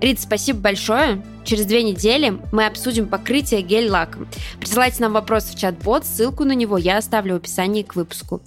Рит, 0.00 0.20
спасибо 0.20 0.60
большое. 0.60 1.22
Через 1.44 1.66
две 1.66 1.82
недели 1.82 2.40
мы 2.50 2.66
обсудим 2.66 3.08
покрытие 3.08 3.62
гель-лаком. 3.62 4.26
Присылайте 4.58 5.02
нам 5.02 5.12
вопрос 5.12 5.44
в 5.44 5.58
чат-бот, 5.58 6.06
ссылку 6.06 6.44
на 6.44 6.52
него 6.52 6.78
я 6.78 6.96
оставлю 6.96 7.34
в 7.34 7.36
описании 7.38 7.82
к 7.82 7.94
выпуску. 7.94 8.40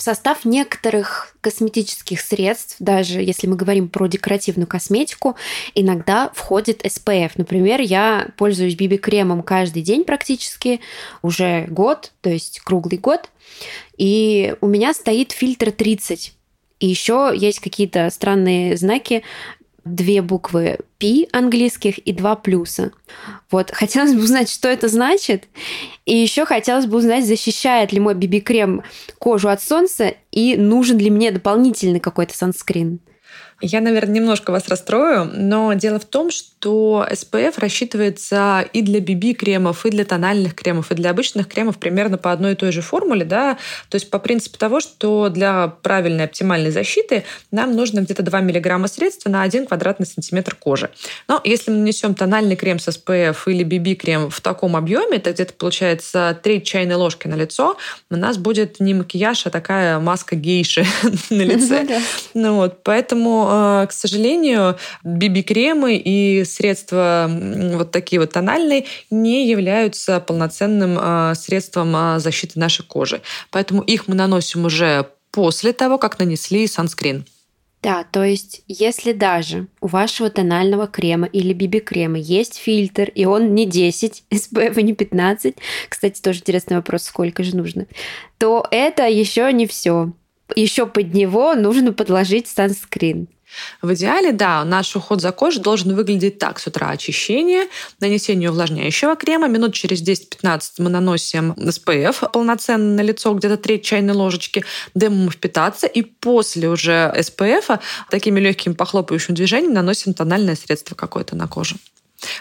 В 0.00 0.02
состав 0.02 0.46
некоторых 0.46 1.36
косметических 1.42 2.22
средств, 2.22 2.76
даже 2.78 3.20
если 3.20 3.46
мы 3.46 3.54
говорим 3.54 3.90
про 3.90 4.06
декоративную 4.06 4.66
косметику, 4.66 5.36
иногда 5.74 6.30
входит 6.32 6.86
SPF. 6.86 7.32
Например, 7.36 7.82
я 7.82 8.28
пользуюсь 8.38 8.76
BB-кремом 8.76 9.42
каждый 9.42 9.82
день 9.82 10.04
практически, 10.04 10.80
уже 11.20 11.66
год, 11.66 12.12
то 12.22 12.30
есть 12.30 12.60
круглый 12.60 12.96
год, 12.96 13.28
и 13.98 14.54
у 14.62 14.68
меня 14.68 14.94
стоит 14.94 15.32
фильтр 15.32 15.70
30. 15.70 16.32
И 16.78 16.86
еще 16.86 17.30
есть 17.36 17.60
какие-то 17.60 18.08
странные 18.08 18.78
знаки, 18.78 19.22
две 19.94 20.22
буквы 20.22 20.78
P 20.98 21.26
английских 21.32 21.98
и 21.98 22.12
два 22.12 22.36
плюса. 22.36 22.92
Вот, 23.50 23.70
хотелось 23.70 24.14
бы 24.14 24.22
узнать, 24.22 24.50
что 24.50 24.68
это 24.68 24.88
значит. 24.88 25.44
И 26.06 26.16
еще 26.16 26.44
хотелось 26.44 26.86
бы 26.86 26.98
узнать, 26.98 27.26
защищает 27.26 27.92
ли 27.92 28.00
мой 28.00 28.14
BB-крем 28.14 28.82
кожу 29.18 29.48
от 29.48 29.62
солнца 29.62 30.14
и 30.30 30.56
нужен 30.56 30.98
ли 30.98 31.10
мне 31.10 31.30
дополнительный 31.30 32.00
какой-то 32.00 32.36
санскрин. 32.36 33.00
Я, 33.60 33.80
наверное, 33.80 34.14
немножко 34.14 34.52
вас 34.52 34.68
расстрою, 34.68 35.30
но 35.34 35.74
дело 35.74 35.98
в 35.98 36.06
том, 36.06 36.30
что 36.30 37.06
SPF 37.10 37.54
рассчитывается 37.58 38.64
и 38.72 38.80
для 38.80 39.00
BB-кремов, 39.00 39.84
и 39.84 39.90
для 39.90 40.04
тональных 40.04 40.54
кремов, 40.54 40.90
и 40.90 40.94
для 40.94 41.10
обычных 41.10 41.46
кремов 41.46 41.78
примерно 41.78 42.16
по 42.16 42.32
одной 42.32 42.52
и 42.52 42.54
той 42.54 42.72
же 42.72 42.80
формуле, 42.80 43.24
да, 43.24 43.58
то 43.90 43.96
есть 43.96 44.08
по 44.10 44.18
принципу 44.18 44.58
того, 44.58 44.80
что 44.80 45.28
для 45.28 45.68
правильной 45.68 46.24
оптимальной 46.24 46.70
защиты 46.70 47.24
нам 47.50 47.76
нужно 47.76 48.00
где-то 48.00 48.22
2 48.22 48.40
мг 48.40 48.88
средства 48.88 49.28
на 49.28 49.42
1 49.42 49.66
квадратный 49.66 50.06
сантиметр 50.06 50.54
кожи. 50.54 50.90
Но 51.28 51.40
если 51.44 51.70
мы 51.70 51.78
нанесем 51.78 52.14
тональный 52.14 52.56
крем 52.56 52.78
с 52.78 52.88
SPF 52.88 53.36
или 53.46 53.64
BB-крем 53.64 54.30
в 54.30 54.40
таком 54.40 54.74
объеме, 54.74 55.18
это 55.18 55.32
где-то 55.32 55.52
получается 55.52 56.38
треть 56.42 56.64
чайной 56.64 56.94
ложки 56.94 57.26
на 57.26 57.34
лицо, 57.34 57.76
у 58.10 58.16
нас 58.16 58.38
будет 58.38 58.80
не 58.80 58.94
макияж, 58.94 59.46
а 59.46 59.50
такая 59.50 59.98
маска 59.98 60.34
гейши 60.34 60.86
на 61.30 61.42
лице. 61.42 61.86
Ну 62.32 62.56
вот, 62.56 62.82
поэтому 62.82 63.49
а, 63.52 63.86
к 63.86 63.92
сожалению, 63.92 64.78
BB-кремы 65.04 65.96
и 65.96 66.44
средства 66.44 67.28
вот 67.74 67.90
такие 67.90 68.20
вот 68.20 68.32
тональные 68.32 68.86
не 69.10 69.48
являются 69.48 70.20
полноценным 70.20 70.96
а, 71.00 71.34
средством 71.34 71.96
а, 71.96 72.18
защиты 72.20 72.60
нашей 72.60 72.84
кожи. 72.84 73.22
Поэтому 73.50 73.82
их 73.82 74.06
мы 74.06 74.14
наносим 74.14 74.66
уже 74.66 75.08
после 75.32 75.72
того, 75.72 75.98
как 75.98 76.20
нанесли 76.20 76.66
санскрин. 76.68 77.24
Да, 77.82 78.04
то 78.04 78.22
есть 78.22 78.62
если 78.68 79.12
даже 79.12 79.66
у 79.80 79.86
вашего 79.86 80.28
тонального 80.28 80.86
крема 80.86 81.26
или 81.26 81.54
BB-крема 81.54 82.18
есть 82.18 82.56
фильтр, 82.56 83.10
и 83.14 83.24
он 83.24 83.54
не 83.54 83.64
10, 83.64 84.24
SPF 84.30 84.82
не 84.82 84.92
15, 84.92 85.56
кстати, 85.88 86.20
тоже 86.20 86.40
интересный 86.40 86.76
вопрос, 86.76 87.04
сколько 87.04 87.42
же 87.42 87.56
нужно, 87.56 87.86
то 88.38 88.66
это 88.70 89.08
еще 89.08 89.50
не 89.52 89.66
все. 89.66 90.12
Еще 90.56 90.86
под 90.86 91.14
него 91.14 91.54
нужно 91.54 91.92
подложить 91.92 92.48
санскрин. 92.48 93.28
В 93.82 93.92
идеале, 93.94 94.32
да, 94.32 94.64
наш 94.64 94.94
уход 94.96 95.20
за 95.20 95.32
кожей 95.32 95.62
должен 95.62 95.94
выглядеть 95.94 96.38
так. 96.38 96.58
С 96.58 96.66
утра 96.66 96.90
очищение, 96.90 97.68
нанесение 98.00 98.50
увлажняющего 98.50 99.16
крема, 99.16 99.48
минут 99.48 99.74
через 99.74 100.02
10-15 100.02 100.60
мы 100.78 100.90
наносим 100.90 101.52
SPF 101.52 102.30
полноценно 102.30 102.94
на 102.94 103.00
лицо, 103.00 103.32
где-то 103.34 103.56
треть 103.56 103.84
чайной 103.84 104.14
ложечки, 104.14 104.64
даем 104.94 105.30
впитаться, 105.30 105.86
и 105.86 106.02
после 106.02 106.68
уже 106.68 107.12
SPF 107.16 107.80
такими 108.10 108.40
легкими 108.40 108.74
похлопающими 108.74 109.34
движениями 109.34 109.74
наносим 109.74 110.14
тональное 110.14 110.56
средство 110.56 110.94
какое-то 110.94 111.36
на 111.36 111.46
кожу. 111.46 111.76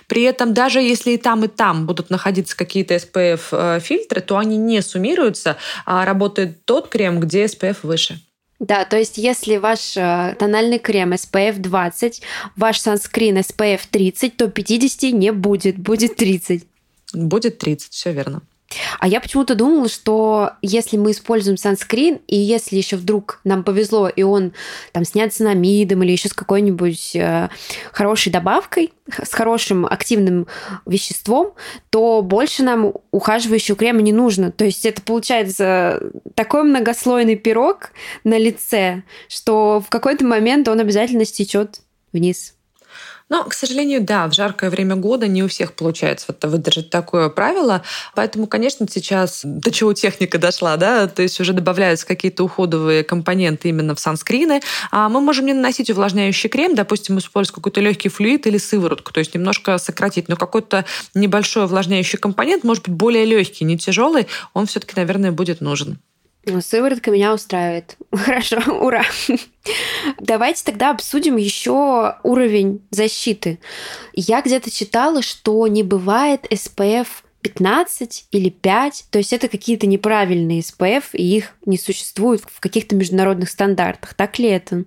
При 0.08 0.24
этом 0.24 0.54
даже 0.54 0.82
если 0.82 1.12
и 1.12 1.17
там, 1.17 1.45
и 1.45 1.48
там 1.48 1.86
будут 1.86 2.10
находиться 2.10 2.56
какие-то 2.56 2.95
SPF-фильтры, 2.95 4.22
то 4.22 4.38
они 4.38 4.58
не 4.58 4.82
суммируются, 4.82 5.58
а 5.86 6.06
работает 6.06 6.65
тот 6.65 6.89
крем, 6.89 7.19
где 7.19 7.45
SPF 7.45 7.78
выше. 7.84 8.19
Да, 8.60 8.84
то 8.84 8.98
есть 8.98 9.17
если 9.17 9.56
ваш 9.56 9.95
э, 9.95 10.36
тональный 10.38 10.80
крем 10.80 11.13
SPF 11.13 11.60
20, 11.60 12.22
ваш 12.58 12.80
санскрин 12.80 13.38
SPF 13.38 13.82
30, 13.89 14.36
то 14.36 14.50
50 14.50 15.13
не 15.13 15.32
будет, 15.32 15.78
будет 15.78 16.17
30. 16.17 16.65
Будет 17.13 17.58
30, 17.58 17.93
все 17.93 18.12
верно. 18.12 18.41
А 19.00 19.08
я 19.08 19.20
почему-то 19.20 19.56
думала, 19.56 19.90
что 19.90 20.52
если 20.62 20.98
мы 20.98 21.12
используем 21.12 21.58
санскрин, 21.58 22.20
и 22.28 22.36
если 22.38 22.78
еще 22.78 22.98
вдруг 22.98 23.40
нам 23.44 23.64
повезло, 23.64 24.08
и 24.08 24.22
он 24.22 24.54
там 24.92 25.06
снят 25.06 25.34
с 25.34 25.40
или 25.40 26.12
еще 26.12 26.30
с 26.30 26.34
какой-нибудь 26.34 27.16
э, 27.16 27.50
хорошей 27.92 28.32
добавкой, 28.32 28.94
с 29.08 29.34
хорошим 29.34 29.86
активным 29.86 30.48
веществом, 30.86 31.54
то 31.90 32.22
больше 32.22 32.62
нам 32.64 32.94
ухаживающего 33.12 33.76
крема 33.76 34.02
не 34.02 34.14
нужно. 34.14 34.52
То 34.52 34.66
есть 34.66 34.86
это 34.86 35.02
получается 35.02 36.12
такой 36.36 36.64
многослойный 36.64 37.36
пирог 37.36 37.92
на 38.24 38.38
лице, 38.38 39.04
что 39.28 39.84
в 39.86 39.90
какой-то 39.90 40.26
момент 40.26 40.68
он 40.68 40.80
обязательно 40.80 41.26
стечет 41.26 41.82
вниз. 42.14 42.54
Но, 43.30 43.44
к 43.44 43.54
сожалению, 43.54 44.02
да, 44.02 44.28
в 44.28 44.34
жаркое 44.34 44.70
время 44.70 44.96
года 44.96 45.28
не 45.28 45.44
у 45.44 45.48
всех 45.48 45.74
получается 45.74 46.26
вот 46.30 46.44
выдержать 46.52 46.89
такое 46.89 47.30
правило. 47.30 47.84
Поэтому, 48.15 48.48
конечно, 48.48 48.88
сейчас 48.89 49.42
до 49.44 49.72
чего 49.72 49.94
техника 49.94 50.38
дошла, 50.39 50.78
да, 50.78 51.08
то 51.08 51.22
есть 51.22 51.39
уже 51.39 51.54
добавляются 51.54 52.08
какие-то 52.08 52.44
уходовые 52.44 53.04
компоненты 53.04 53.70
именно 53.70 53.94
в 53.94 54.00
санскрины. 54.00 54.62
А 54.92 55.10
мы 55.10 55.22
можем 55.22 55.46
не 55.46 55.54
наносить 55.54 55.89
увлажняющий 55.89 56.50
крем, 56.50 56.76
допустим, 56.76 57.20
использовать 57.20 57.56
какой-то 57.56 57.82
легкий 57.82 58.10
флюид 58.10 58.48
или 58.48 58.58
сыворотку, 58.58 59.13
то 59.13 59.20
есть 59.20 59.36
немножко 59.36 59.78
сократить. 59.78 60.28
Но 60.28 60.36
какой-то 60.36 60.86
небольшой 61.13 61.65
увлажняющий 61.65 62.18
компонент 62.18 62.63
может 62.63 62.84
быть 62.86 62.96
более 62.96 63.26
легкий, 63.26 63.63
не 63.63 63.78
тяжелый, 63.78 64.28
он 64.54 64.65
все-таки, 64.65 64.94
наверное, 64.96 65.32
будет 65.32 65.62
нужен. 65.62 66.00
Ну, 66.52 66.62
сыворотка 66.62 67.12
меня 67.12 67.34
устраивает. 67.34 67.98
Хорошо, 68.12 68.58
ура. 68.80 69.04
Давайте 70.20 70.64
тогда 70.64 70.92
обсудим 70.92 71.38
еще 71.38 72.16
уровень 72.24 72.82
защиты. 72.92 73.60
Я 74.14 74.42
где-то 74.42 74.72
читала, 74.72 75.22
что 75.22 75.68
не 75.68 75.84
бывает 75.84 76.46
SPF 76.52 77.08
15 77.42 78.28
или 78.32 78.50
5, 78.50 79.06
то 79.12 79.18
есть 79.18 79.32
это 79.32 79.48
какие-то 79.48 79.88
неправильные 79.88 80.62
SPF, 80.62 81.06
и 81.14 81.38
их 81.38 81.56
не 81.66 81.78
существует 81.78 82.42
в 82.42 82.60
каких-то 82.60 82.96
международных 82.96 83.50
стандартах. 83.50 84.14
Так 84.14 84.40
ли 84.40 84.50
это? 84.50 84.84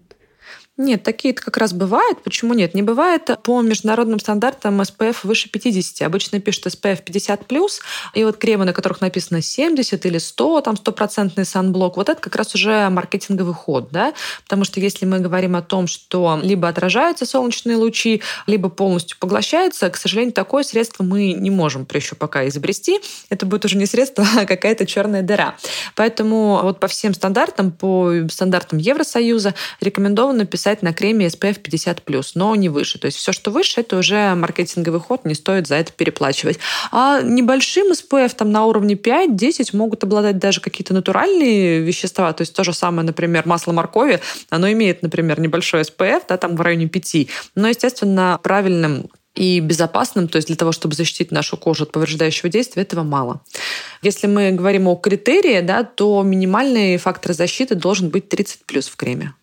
Нет, 0.79 1.03
такие 1.03 1.35
как 1.35 1.59
раз 1.59 1.75
бывают. 1.75 2.23
Почему 2.23 2.55
нет? 2.55 2.73
Не 2.73 2.81
бывает 2.81 3.29
по 3.43 3.61
международным 3.61 4.19
стандартам 4.19 4.81
SPF 4.81 5.19
выше 5.23 5.51
50. 5.51 6.01
Обычно 6.07 6.41
пишут 6.41 6.67
SPF 6.67 7.05
50+, 7.05 7.71
и 8.15 8.25
вот 8.25 8.39
кремы, 8.39 8.65
на 8.65 8.73
которых 8.73 9.03
написано 9.03 9.43
70 9.43 10.07
или 10.07 10.17
100, 10.17 10.61
там 10.63 10.79
стопроцентный 10.79 11.45
санблок, 11.45 11.99
вот 11.99 12.09
это 12.09 12.19
как 12.19 12.37
раз 12.37 12.55
уже 12.55 12.89
маркетинговый 12.89 13.53
ход, 13.53 13.91
да? 13.91 14.15
Потому 14.45 14.65
что 14.65 14.81
если 14.81 15.05
мы 15.05 15.19
говорим 15.19 15.57
о 15.57 15.63
том, 15.63 15.87
что 15.87 16.41
либо 16.43 16.69
отражаются 16.69 17.27
солнечные 17.27 17.77
лучи, 17.77 18.23
либо 18.47 18.71
полностью 18.71 19.19
поглощаются, 19.19 19.91
к 19.91 19.99
сожалению, 19.99 20.33
такое 20.33 20.63
средство 20.63 21.05
мы 21.05 21.35
не 21.35 21.51
можем 21.51 21.87
еще 21.93 22.15
пока 22.15 22.49
изобрести. 22.49 22.99
Это 23.29 23.45
будет 23.45 23.67
уже 23.67 23.77
не 23.77 23.85
средство, 23.85 24.27
а 24.39 24.47
какая-то 24.47 24.87
черная 24.87 25.21
дыра. 25.21 25.55
Поэтому 25.97 26.61
вот 26.63 26.81
по 26.81 26.89
всем 26.89 27.13
стандартам, 27.13 27.73
по 27.73 28.11
стандартам 28.31 28.79
Евросоюза 28.79 29.55
рекомендовано 29.83 30.47
писать 30.47 30.62
писать 30.63 30.83
на 30.83 30.93
креме 30.93 31.27
SPF 31.27 31.61
50+, 31.61 32.25
но 32.37 32.55
не 32.55 32.69
выше. 32.69 33.01
То 33.01 33.07
есть 33.07 33.19
все, 33.19 33.33
что 33.33 33.51
выше, 33.51 33.81
это 33.81 33.97
уже 33.97 34.33
маркетинговый 34.37 35.01
ход, 35.01 35.25
не 35.25 35.35
стоит 35.35 35.67
за 35.67 35.75
это 35.75 35.93
переплачивать. 35.93 36.61
А 36.93 37.21
небольшим 37.21 37.91
SPF 37.91 38.37
там 38.37 38.53
на 38.53 38.65
уровне 38.65 38.95
5-10 38.95 39.77
могут 39.77 40.05
обладать 40.05 40.39
даже 40.39 40.61
какие-то 40.61 40.95
натуральные 40.95 41.81
вещества. 41.81 42.33
То 42.33 42.43
есть 42.43 42.55
то 42.55 42.63
же 42.63 42.73
самое, 42.73 43.05
например, 43.05 43.43
масло 43.45 43.73
моркови, 43.73 44.21
оно 44.51 44.71
имеет, 44.71 45.03
например, 45.03 45.41
небольшой 45.41 45.81
SPF, 45.81 46.23
да, 46.29 46.37
там 46.37 46.55
в 46.55 46.61
районе 46.61 46.87
5. 46.87 47.17
Но, 47.57 47.67
естественно, 47.69 48.39
правильным 48.41 49.11
и 49.35 49.59
безопасным, 49.59 50.29
то 50.29 50.37
есть 50.37 50.47
для 50.47 50.57
того, 50.57 50.71
чтобы 50.71 50.95
защитить 50.95 51.33
нашу 51.33 51.57
кожу 51.57 51.85
от 51.85 51.91
повреждающего 51.91 52.49
действия, 52.49 52.83
этого 52.83 53.03
мало. 53.03 53.41
Если 54.03 54.29
мы 54.29 54.53
говорим 54.53 54.87
о 54.87 54.95
критерии, 54.95 55.61
да, 55.61 55.83
то 55.83 56.23
минимальный 56.23 56.99
фактор 56.99 57.33
защиты 57.33 57.75
должен 57.75 58.11
быть 58.11 58.29
30 58.29 58.61
плюс 58.65 58.87
в 58.87 58.95
креме. 58.95 59.35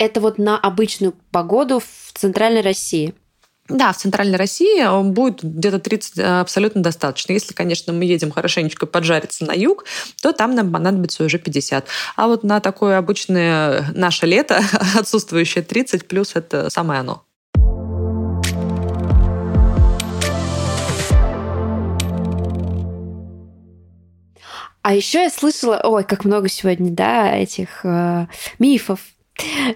Это 0.00 0.22
вот 0.22 0.38
на 0.38 0.58
обычную 0.58 1.12
погоду 1.30 1.78
в 1.78 2.12
центральной 2.14 2.62
России. 2.62 3.12
Да, 3.68 3.92
в 3.92 3.98
центральной 3.98 4.38
России 4.38 5.02
будет 5.10 5.44
где-то 5.44 5.78
30 5.78 6.18
абсолютно 6.18 6.82
достаточно. 6.82 7.34
Если, 7.34 7.52
конечно, 7.52 7.92
мы 7.92 8.06
едем 8.06 8.30
хорошенечко 8.30 8.86
поджариться 8.86 9.44
на 9.44 9.52
юг, 9.52 9.84
то 10.22 10.32
там 10.32 10.54
нам 10.54 10.72
понадобится 10.72 11.22
уже 11.22 11.38
50. 11.38 11.86
А 12.16 12.28
вот 12.28 12.44
на 12.44 12.60
такое 12.60 12.96
обычное 12.96 13.92
наше 13.94 14.24
лето 14.24 14.62
отсутствующее 14.98 15.62
30 15.62 16.08
плюс 16.08 16.34
это 16.34 16.70
самое 16.70 17.00
оно. 17.00 17.22
А 24.80 24.94
еще 24.94 25.24
я 25.24 25.30
слышала, 25.30 25.78
ой, 25.84 26.04
как 26.04 26.24
много 26.24 26.48
сегодня, 26.48 26.90
да, 26.90 27.36
этих 27.36 27.84
э, 27.84 28.28
мифов. 28.58 29.00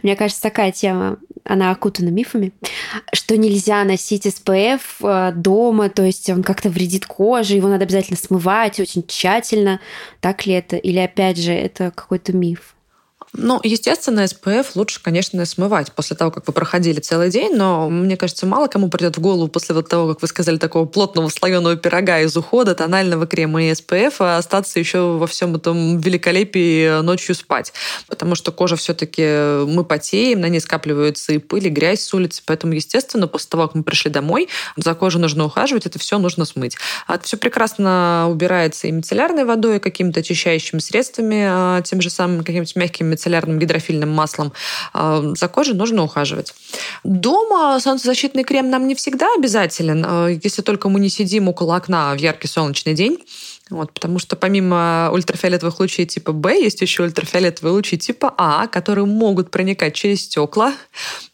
Мне 0.03 0.16
кажется, 0.16 0.42
такая 0.42 0.72
тема, 0.72 1.18
она 1.44 1.70
окутана 1.70 2.09
мифами, 2.09 2.53
что 3.12 3.37
нельзя 3.37 3.85
носить 3.85 4.27
SPF 4.27 4.81
э, 5.03 5.33
дома, 5.33 5.88
то 5.90 6.03
есть 6.03 6.29
он 6.31 6.42
как-то 6.42 6.70
вредит 6.70 7.07
коже, 7.07 7.55
его 7.55 7.68
надо 7.68 7.85
обязательно 7.85 8.16
смывать 8.16 8.81
очень 8.81 9.07
тщательно. 9.07 9.81
Так 10.20 10.46
ли 10.46 10.55
это? 10.55 10.77
Или 10.77 10.98
опять 10.98 11.38
же, 11.38 11.53
это 11.53 11.90
какой-то 11.94 12.33
миф? 12.35 12.74
Ну, 13.37 13.59
естественно, 13.64 14.20
SPF 14.25 14.66
лучше, 14.77 15.01
конечно, 15.03 15.44
смывать 15.44 15.90
после 15.92 16.16
того, 16.16 16.31
как 16.31 16.47
вы 16.47 16.53
проходили 16.53 17.01
целый 17.01 17.31
день, 17.31 17.57
но 17.57 17.90
мне 17.90 18.16
кажется, 18.16 18.47
мало 18.47 18.68
кому 18.68 18.88
придет 18.88 19.16
в 19.16 19.20
голову 19.20 19.49
после 19.49 19.75
вот 19.75 19.88
того, 19.88 20.12
как 20.12 20.23
вы 20.23 20.29
сказали, 20.29 20.57
такого 20.57 20.85
плотного 20.85 21.29
слоеного 21.29 21.75
пирога 21.77 22.20
из 22.20 22.37
ухода, 22.37 22.77
тонального 22.77 23.27
крема 23.27 23.64
и 23.64 23.73
SPF, 23.73 24.14
а 24.20 24.38
остаться 24.38 24.79
еще 24.79 25.16
во 25.18 25.27
всем 25.27 25.57
этом 25.57 25.99
великолепии 25.99 27.03
ночью 27.03 27.35
спать. 27.35 27.73
Потому 28.07 28.37
что 28.37 28.53
кожа 28.53 28.77
все-таки 28.77 29.64
мы 29.66 29.85
потеем, 29.85 30.40
на 30.40 30.49
ней 30.49 30.61
скапливается 30.61 31.33
и 31.33 31.38
пыль, 31.38 31.66
и 31.66 31.70
грязь 31.70 32.03
с 32.03 32.14
улицы, 32.14 32.40
поэтому, 32.47 32.75
естественно, 32.75 33.27
после 33.27 33.49
того, 33.49 33.64
как 33.64 33.75
мы 33.75 33.83
пришли 33.83 34.12
домой, 34.12 34.49
за 34.77 34.94
кожей 34.94 35.20
нужно 35.20 35.44
ухаживать, 35.44 35.87
это 35.87 35.99
все 35.99 36.18
нужно 36.18 36.44
смыть. 36.44 36.77
А 37.09 37.18
все 37.18 37.37
прекрасно 37.37 38.29
убирается 38.31 38.87
и 38.87 38.92
мицеллярной 38.92 39.44
водой, 39.44 39.77
и 39.77 39.81
какими-то 39.81 40.20
очищающими 40.20 40.79
средствами, 40.79 41.44
а, 41.49 41.83
тем 41.83 42.01
же 42.01 42.11
самым 42.11 42.44
какими-то 42.44 42.79
мягкими 42.79 43.16
мицеллярным 43.24 43.58
гидрофильным 43.58 44.10
маслом, 44.10 44.52
а, 44.92 45.22
за 45.34 45.48
кожей 45.48 45.74
нужно 45.74 46.02
ухаживать. 46.02 46.54
Дома 47.04 47.78
солнцезащитный 47.80 48.44
крем 48.44 48.70
нам 48.70 48.87
не 48.87 48.94
всегда 48.94 49.26
обязателен, 49.37 50.04
а, 50.06 50.28
если 50.28 50.62
только 50.62 50.88
мы 50.88 51.00
не 51.00 51.08
сидим 51.08 51.48
около 51.48 51.76
окна 51.76 52.14
в 52.14 52.18
яркий 52.18 52.48
солнечный 52.48 52.94
день. 52.94 53.18
Вот, 53.70 53.94
потому 53.94 54.18
что 54.18 54.37
помимо 54.37 55.09
ультрафиолетовых 55.11 55.81
лучей 55.81 56.05
типа 56.05 56.33
В, 56.33 56.48
есть 56.48 56.83
еще 56.83 57.03
ультрафиолетовые 57.03 57.72
лучи 57.72 57.96
типа 57.96 58.35
А, 58.37 58.66
которые 58.66 59.07
могут 59.07 59.50
проникать 59.50 59.94
через 59.94 60.22
стекла. 60.22 60.74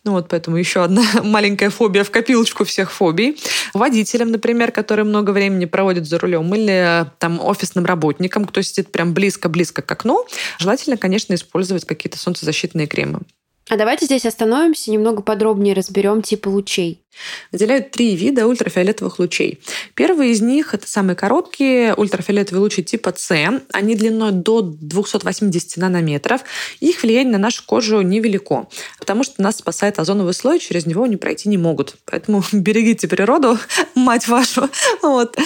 Ну 0.04 0.12
вот, 0.12 0.28
поэтому 0.28 0.56
еще 0.56 0.84
одна 0.84 1.02
маленькая 1.24 1.70
фобия 1.70 2.04
в 2.04 2.10
копилочку 2.12 2.64
всех 2.64 2.92
фобий. 2.92 3.40
Водителям, 3.74 4.30
например, 4.30 4.70
которые 4.70 5.04
много 5.04 5.30
времени 5.30 5.64
проводят 5.64 6.06
за 6.06 6.18
рулем, 6.20 6.54
или 6.54 7.04
там 7.18 7.40
офисным 7.44 7.84
работникам, 7.84 8.44
кто 8.44 8.62
сидит 8.62 8.92
прям 8.92 9.12
близко-близко 9.12 9.82
к 9.82 9.90
окну, 9.90 10.24
желательно, 10.58 10.96
конечно, 10.96 11.34
использовать 11.34 11.84
какие-то 11.84 12.18
солнцезащитные 12.18 12.86
кремы. 12.86 13.20
А 13.70 13.76
давайте 13.76 14.06
здесь 14.06 14.26
остановимся, 14.26 14.90
немного 14.90 15.22
подробнее 15.22 15.74
разберем 15.74 16.22
типы 16.22 16.48
лучей. 16.48 17.04
Выделяют 17.52 17.92
три 17.92 18.16
вида 18.16 18.48
ультрафиолетовых 18.48 19.20
лучей. 19.20 19.60
Первый 19.94 20.30
из 20.30 20.40
них– 20.40 20.74
это 20.74 20.88
самые 20.88 21.14
короткие 21.14 21.94
ультрафиолетовые 21.94 22.62
лучи 22.62 22.82
типа 22.82 23.14
С. 23.16 23.30
Они 23.72 23.94
длиной 23.94 24.32
до 24.32 24.62
280 24.62 25.76
нанометров. 25.76 26.40
Их 26.80 27.02
влияние 27.02 27.32
на 27.32 27.38
нашу 27.38 27.64
кожу 27.64 28.00
невелико, 28.00 28.68
потому 28.98 29.22
что 29.22 29.40
нас 29.40 29.58
спасает 29.58 30.00
озоновый 30.00 30.34
слой, 30.34 30.58
через 30.58 30.86
него 30.86 31.04
они 31.04 31.16
пройти 31.16 31.48
не 31.48 31.58
могут. 31.58 31.94
Поэтому 32.06 32.42
берегите 32.52 33.06
природу, 33.06 33.56
мать 33.94 34.26
вашу. 34.26 34.68
Вот. 35.02 35.36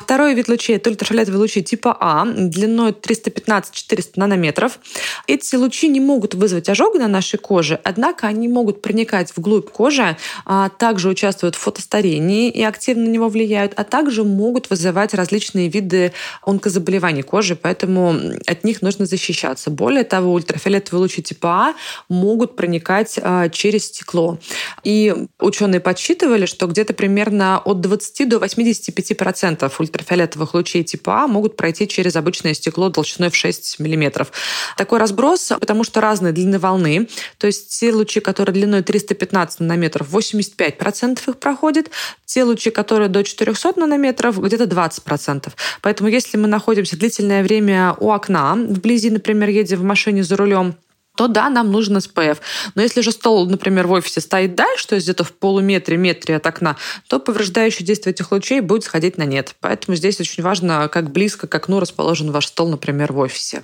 Второй 0.00 0.34
вид 0.34 0.48
лучей– 0.48 0.76
это 0.76 0.90
ультрафиолетовые 0.90 1.40
лучи 1.40 1.62
типа 1.62 1.96
А, 1.98 2.24
длиной 2.26 2.90
315-400 2.90 4.12
нанометров. 4.16 4.78
Эти 5.26 5.56
лучи 5.56 5.88
не 5.88 6.00
могут 6.00 6.34
вызвать 6.34 6.68
ожог 6.68 6.94
на 6.94 7.08
нашей 7.08 7.38
коже, 7.38 7.80
однако 7.84 8.26
они 8.26 8.48
могут 8.48 8.82
проникать 8.82 9.32
вглубь 9.36 9.70
кожи, 9.70 10.16
а 10.44 10.68
также 10.68 11.06
также 11.06 11.08
участвуют 11.08 11.54
в 11.56 11.58
фотостарении 11.58 12.50
и 12.50 12.62
активно 12.62 13.04
на 13.04 13.08
него 13.08 13.28
влияют, 13.28 13.72
а 13.76 13.84
также 13.84 14.24
могут 14.24 14.70
вызывать 14.70 15.14
различные 15.14 15.68
виды 15.68 16.12
онкозаболеваний 16.42 17.22
кожи, 17.22 17.54
поэтому 17.54 18.16
от 18.46 18.64
них 18.64 18.82
нужно 18.82 19.06
защищаться. 19.06 19.70
Более 19.70 20.04
того, 20.04 20.32
ультрафиолетовые 20.32 21.02
лучи 21.02 21.22
типа 21.22 21.48
А 21.48 21.74
могут 22.08 22.56
проникать 22.56 23.18
а, 23.22 23.48
через 23.48 23.86
стекло. 23.86 24.38
И 24.84 25.14
ученые 25.38 25.80
подсчитывали, 25.80 26.46
что 26.46 26.66
где-то 26.66 26.94
примерно 26.94 27.58
от 27.58 27.80
20 27.80 28.28
до 28.28 28.38
85 28.38 29.16
процентов 29.16 29.80
ультрафиолетовых 29.86 30.54
лучей 30.54 30.84
типа 30.84 31.24
А 31.24 31.26
могут 31.26 31.56
пройти 31.56 31.88
через 31.88 32.16
обычное 32.16 32.54
стекло 32.54 32.90
толщиной 32.90 33.30
в 33.30 33.36
6 33.36 33.78
миллиметров. 33.78 34.32
Такой 34.76 34.98
разброс, 34.98 35.52
потому 35.60 35.84
что 35.84 36.00
разные 36.00 36.32
длины 36.32 36.58
волны, 36.58 37.08
то 37.38 37.46
есть 37.46 37.78
те 37.78 37.92
лучи, 37.92 38.20
которые 38.20 38.54
длиной 38.54 38.82
315 38.82 39.60
нанометров, 39.60 40.08
85 40.10 40.78
процентов 40.78 41.28
их 41.28 41.38
проходит. 41.38 41.90
Те 42.24 42.44
лучи, 42.44 42.70
которые 42.70 43.08
до 43.08 43.22
400 43.24 43.78
нанометров, 43.78 44.38
где-то 44.40 44.64
20%. 44.64 45.52
Поэтому 45.82 46.08
если 46.08 46.36
мы 46.36 46.48
находимся 46.48 46.96
длительное 46.96 47.42
время 47.42 47.94
у 47.98 48.10
окна, 48.10 48.54
вблизи, 48.54 49.10
например, 49.10 49.48
едем 49.48 49.78
в 49.78 49.82
машине 49.82 50.22
за 50.22 50.36
рулем, 50.36 50.76
то 51.16 51.28
да, 51.28 51.48
нам 51.50 51.72
нужен 51.72 51.96
SPF. 51.96 52.38
Но 52.74 52.82
если 52.82 53.00
же 53.00 53.10
стол, 53.10 53.48
например, 53.48 53.86
в 53.86 53.92
офисе 53.92 54.20
стоит 54.20 54.54
дальше, 54.54 54.86
то 54.86 54.94
есть 54.94 55.06
где-то 55.06 55.24
в 55.24 55.32
полуметре, 55.32 55.96
метре 55.96 56.36
от 56.36 56.46
окна, 56.46 56.76
то 57.08 57.18
повреждающее 57.18 57.86
действие 57.86 58.12
этих 58.12 58.30
лучей 58.30 58.60
будет 58.60 58.84
сходить 58.84 59.18
на 59.18 59.24
нет. 59.24 59.54
Поэтому 59.60 59.96
здесь 59.96 60.20
очень 60.20 60.42
важно, 60.42 60.88
как 60.88 61.10
близко 61.10 61.46
к 61.46 61.54
окну 61.54 61.80
расположен 61.80 62.30
ваш 62.30 62.46
стол, 62.46 62.68
например, 62.68 63.12
в 63.12 63.18
офисе. 63.18 63.62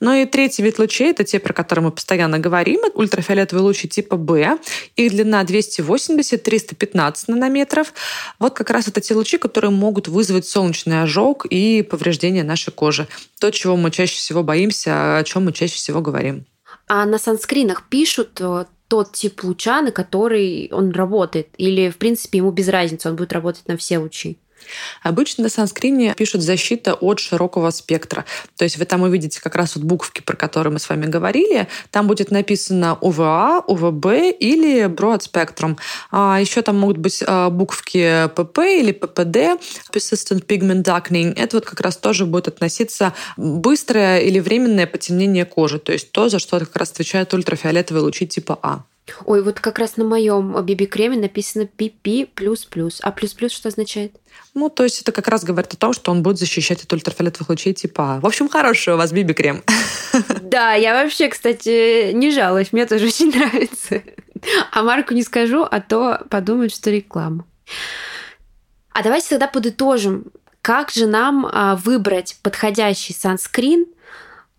Ну 0.00 0.12
и 0.14 0.24
третий 0.24 0.62
вид 0.62 0.78
лучей, 0.78 1.10
это 1.10 1.24
те, 1.24 1.38
про 1.38 1.52
которые 1.52 1.84
мы 1.84 1.90
постоянно 1.92 2.38
говорим, 2.38 2.80
это 2.84 2.98
ультрафиолетовые 2.98 3.62
лучи 3.62 3.86
типа 3.88 4.16
B. 4.16 4.58
Их 4.96 5.12
длина 5.12 5.44
280-315 5.44 7.24
нанометров. 7.28 7.92
Вот 8.38 8.54
как 8.54 8.70
раз 8.70 8.88
это 8.88 9.00
те 9.00 9.14
лучи, 9.14 9.36
которые 9.36 9.70
могут 9.70 10.08
вызвать 10.08 10.46
солнечный 10.46 11.02
ожог 11.02 11.44
и 11.46 11.82
повреждение 11.82 12.44
нашей 12.44 12.72
кожи. 12.72 13.06
То, 13.38 13.50
чего 13.50 13.76
мы 13.76 13.90
чаще 13.90 14.16
всего 14.16 14.42
боимся, 14.42 15.18
о 15.18 15.24
чем 15.24 15.44
мы 15.44 15.52
чаще 15.52 15.74
всего 15.74 16.00
говорим. 16.00 16.46
А 16.86 17.06
на 17.06 17.18
санскринах 17.18 17.88
пишут 17.88 18.40
э, 18.40 18.66
тот 18.88 19.12
тип 19.12 19.42
луча, 19.44 19.82
на 19.82 19.90
который 19.90 20.70
он 20.72 20.90
работает? 20.90 21.48
Или, 21.56 21.90
в 21.90 21.96
принципе, 21.96 22.38
ему 22.38 22.50
без 22.50 22.68
разницы, 22.68 23.08
он 23.08 23.16
будет 23.16 23.32
работать 23.32 23.66
на 23.68 23.76
все 23.76 23.98
лучи? 23.98 24.38
Обычно 25.02 25.44
на 25.44 25.48
санскрине 25.50 26.14
пишут 26.16 26.42
защита 26.42 26.94
от 26.94 27.18
широкого 27.18 27.70
спектра. 27.70 28.24
То 28.56 28.64
есть 28.64 28.76
вы 28.76 28.84
там 28.84 29.02
увидите 29.02 29.40
как 29.40 29.56
раз 29.56 29.76
вот 29.76 29.84
буковки, 29.84 30.20
про 30.20 30.36
которые 30.36 30.72
мы 30.72 30.78
с 30.78 30.88
вами 30.88 31.06
говорили. 31.06 31.68
Там 31.90 32.06
будет 32.06 32.30
написано 32.30 32.96
УВА, 33.00 33.64
УВБ 33.66 34.06
или 34.38 34.86
Broad 34.86 35.20
Spectrum. 35.20 35.78
А 36.10 36.38
еще 36.40 36.62
там 36.62 36.78
могут 36.78 36.98
быть 36.98 37.22
а, 37.26 37.50
буковки 37.50 38.28
ПП 38.34 38.58
или 38.58 38.92
ППД, 38.92 39.60
Persistent 39.92 40.46
Pigment 40.46 40.82
Darkening. 40.82 41.34
Это 41.36 41.56
вот 41.56 41.66
как 41.66 41.80
раз 41.80 41.96
тоже 41.96 42.26
будет 42.26 42.48
относиться 42.48 43.14
быстрое 43.36 44.20
или 44.20 44.40
временное 44.40 44.86
потемнение 44.86 45.44
кожи. 45.44 45.78
То 45.78 45.92
есть 45.92 46.12
то, 46.12 46.28
за 46.28 46.38
что 46.38 46.58
как 46.58 46.76
раз 46.76 46.90
отвечают 46.90 47.32
ультрафиолетовые 47.34 48.02
лучи 48.02 48.26
типа 48.26 48.58
А. 48.62 48.84
Ой, 49.26 49.42
вот 49.42 49.60
как 49.60 49.78
раз 49.78 49.96
на 49.96 50.04
моем 50.04 50.56
BB-креме 50.56 51.18
написано 51.18 51.62
PP++. 51.62 52.28
А 53.02 53.12
плюс-плюс 53.12 53.52
что 53.52 53.68
означает? 53.68 54.16
Ну, 54.54 54.70
то 54.70 54.82
есть 54.82 55.02
это 55.02 55.12
как 55.12 55.28
раз 55.28 55.44
говорит 55.44 55.74
о 55.74 55.76
том, 55.76 55.92
что 55.92 56.10
он 56.10 56.22
будет 56.22 56.38
защищать 56.38 56.82
от 56.82 56.92
ультрафиолетовых 56.92 57.50
лучей 57.50 57.74
типа 57.74 58.14
А. 58.14 58.20
В 58.20 58.26
общем, 58.26 58.48
хороший 58.48 58.94
у 58.94 58.96
вас 58.96 59.12
BB-крем. 59.12 59.62
Да, 60.42 60.74
я 60.74 60.94
вообще, 60.94 61.28
кстати, 61.28 62.12
не 62.12 62.30
жалуюсь, 62.30 62.72
мне 62.72 62.86
тоже 62.86 63.06
очень 63.06 63.30
нравится. 63.34 64.02
А 64.70 64.82
Марку 64.82 65.12
не 65.12 65.22
скажу, 65.22 65.66
а 65.68 65.80
то 65.80 66.24
подумают, 66.30 66.72
что 66.72 66.90
реклама. 66.90 67.44
А 68.92 69.02
давайте 69.02 69.30
тогда 69.30 69.48
подытожим, 69.48 70.26
как 70.62 70.90
же 70.90 71.06
нам 71.06 71.46
а, 71.50 71.74
выбрать 71.76 72.38
подходящий 72.42 73.12
санскрин, 73.12 73.86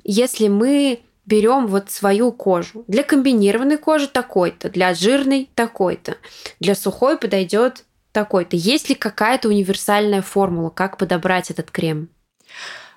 если 0.04 0.50
мы 0.50 1.00
берем 1.26 1.68
вот 1.68 1.92
свою 1.92 2.32
кожу. 2.32 2.84
Для 2.88 3.04
комбинированной 3.04 3.78
кожи 3.78 4.08
такой-то, 4.08 4.70
для 4.70 4.94
жирной 4.94 5.50
такой-то, 5.56 6.18
для 6.60 6.76
сухой 6.76 7.18
подойдет 7.18 7.84
такой-то. 8.12 8.56
Есть 8.56 8.90
ли 8.90 8.96
какая-то 8.96 9.50
универсальная 9.50 10.22
формула, 10.22 10.70
как 10.70 10.98
подобрать 10.98 11.52
этот 11.52 11.72
крем? 11.72 12.10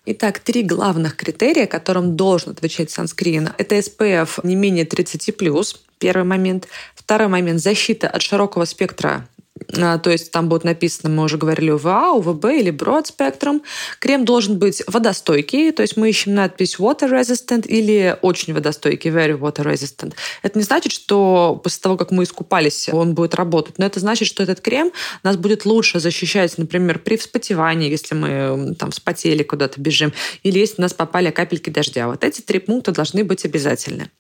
Итак, 0.07 0.39
три 0.39 0.63
главных 0.63 1.17
критерия, 1.17 1.67
которым 1.67 2.17
должен 2.17 2.53
отвечать 2.53 2.91
санскрин. 2.91 3.51
Это 3.59 3.77
SPF 3.77 4.41
не 4.43 4.57
менее 4.57 4.87
30+, 4.87 5.77
первый 5.99 6.25
момент. 6.25 6.69
Второй 6.95 7.29
момент– 7.29 7.61
защита 7.63 8.09
от 8.09 8.23
широкого 8.23 8.65
спектра 8.65 9.29
то 9.67 10.11
есть 10.11 10.31
там 10.31 10.49
будет 10.49 10.65
написано, 10.65 11.11
мы 11.11 11.25
уже 11.25 11.39
говорили, 11.39 11.71
УВА, 11.71 12.13
УВБ 12.13 12.45
или 12.47 12.73
Broad 12.73 13.07
Spectrum. 13.07 13.61
Крем 13.99 14.25
должен 14.25 14.59
быть 14.59 14.83
водостойкий, 14.87 15.73
то 15.73 15.83
есть 15.83 15.97
мы 15.97 16.09
ищем 16.09 16.35
надпись 16.35 16.77
Water 16.79 17.11
Resistant 17.11 17.67
или 17.67 18.17
очень 18.23 18.55
водостойкий, 18.55 19.11
Very 19.11 19.39
Water 19.39 19.65
Resistant. 19.65 20.15
Это 20.43 20.59
не 20.59 20.65
значит, 20.65 20.93
что 20.93 21.61
после 21.63 21.81
того, 21.83 21.97
как 21.97 22.11
мы 22.11 22.25
искупались, 22.25 22.89
он 22.89 23.15
будет 23.15 23.35
работать, 23.35 23.79
но 23.79 23.87
это 23.87 24.01
значит, 24.01 24.29
что 24.29 24.43
этот 24.43 24.61
крем 24.61 24.93
нас 25.23 25.37
будет 25.37 25.65
лучше 25.65 26.01
защищать, 26.01 26.57
например, 26.59 26.99
при 26.99 27.17
вспотевании, 27.17 27.91
если 27.91 28.15
мы 28.15 28.75
там 28.79 28.91
вспотели, 28.91 29.43
куда-то 29.43 29.81
бежим, 29.81 30.13
или 30.43 30.59
если 30.59 30.77
у 30.79 30.83
нас 30.83 30.95
попали 30.95 31.31
капельки 31.31 31.71
дождя. 31.71 32.09
Вот 32.09 32.25
эти 32.25 32.41
три 32.41 32.59
пункта 32.59 32.93
должны 32.93 33.25
быть 33.25 33.45
обязательны. 33.45 34.11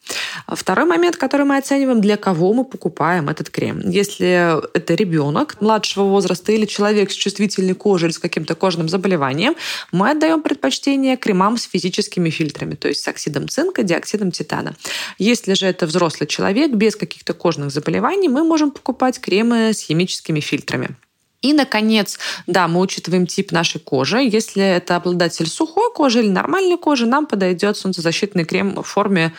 Второй 0.46 0.86
момент, 0.86 1.16
который 1.16 1.46
мы 1.46 1.56
оцениваем, 1.56 2.00
для 2.00 2.16
кого 2.16 2.52
мы 2.52 2.64
покупаем 2.64 3.28
этот 3.28 3.50
крем. 3.50 3.80
Если 3.88 4.76
это 4.76 4.94
ребенок 4.94 5.27
младшего 5.60 6.04
возраста 6.04 6.52
или 6.52 6.66
человек 6.66 7.10
с 7.10 7.14
чувствительной 7.14 7.74
кожей 7.74 8.06
или 8.06 8.12
с 8.12 8.18
каким-то 8.18 8.54
кожным 8.54 8.88
заболеванием, 8.88 9.54
мы 9.92 10.10
отдаем 10.10 10.42
предпочтение 10.42 11.16
кремам 11.16 11.56
с 11.56 11.64
физическими 11.64 12.30
фильтрами, 12.30 12.74
то 12.74 12.88
есть 12.88 13.02
с 13.02 13.08
оксидом 13.08 13.48
цинка, 13.48 13.82
диоксидом 13.82 14.30
титана. 14.30 14.76
Если 15.18 15.54
же 15.54 15.66
это 15.66 15.86
взрослый 15.86 16.26
человек 16.26 16.72
без 16.72 16.96
каких-то 16.96 17.34
кожных 17.34 17.70
заболеваний, 17.70 18.28
мы 18.28 18.44
можем 18.44 18.70
покупать 18.70 19.18
кремы 19.18 19.72
с 19.72 19.80
химическими 19.80 20.40
фильтрами. 20.40 20.96
И, 21.40 21.52
наконец, 21.52 22.18
да, 22.46 22.66
мы 22.66 22.80
учитываем 22.80 23.26
тип 23.26 23.52
нашей 23.52 23.80
кожи. 23.80 24.18
Если 24.18 24.62
это 24.62 24.96
обладатель 24.96 25.46
сухой 25.46 25.92
кожи 25.94 26.20
или 26.20 26.28
нормальной 26.28 26.76
кожи, 26.76 27.06
нам 27.06 27.26
подойдет 27.26 27.76
солнцезащитный 27.76 28.44
крем 28.44 28.74
в 28.74 28.82
форме 28.82 29.32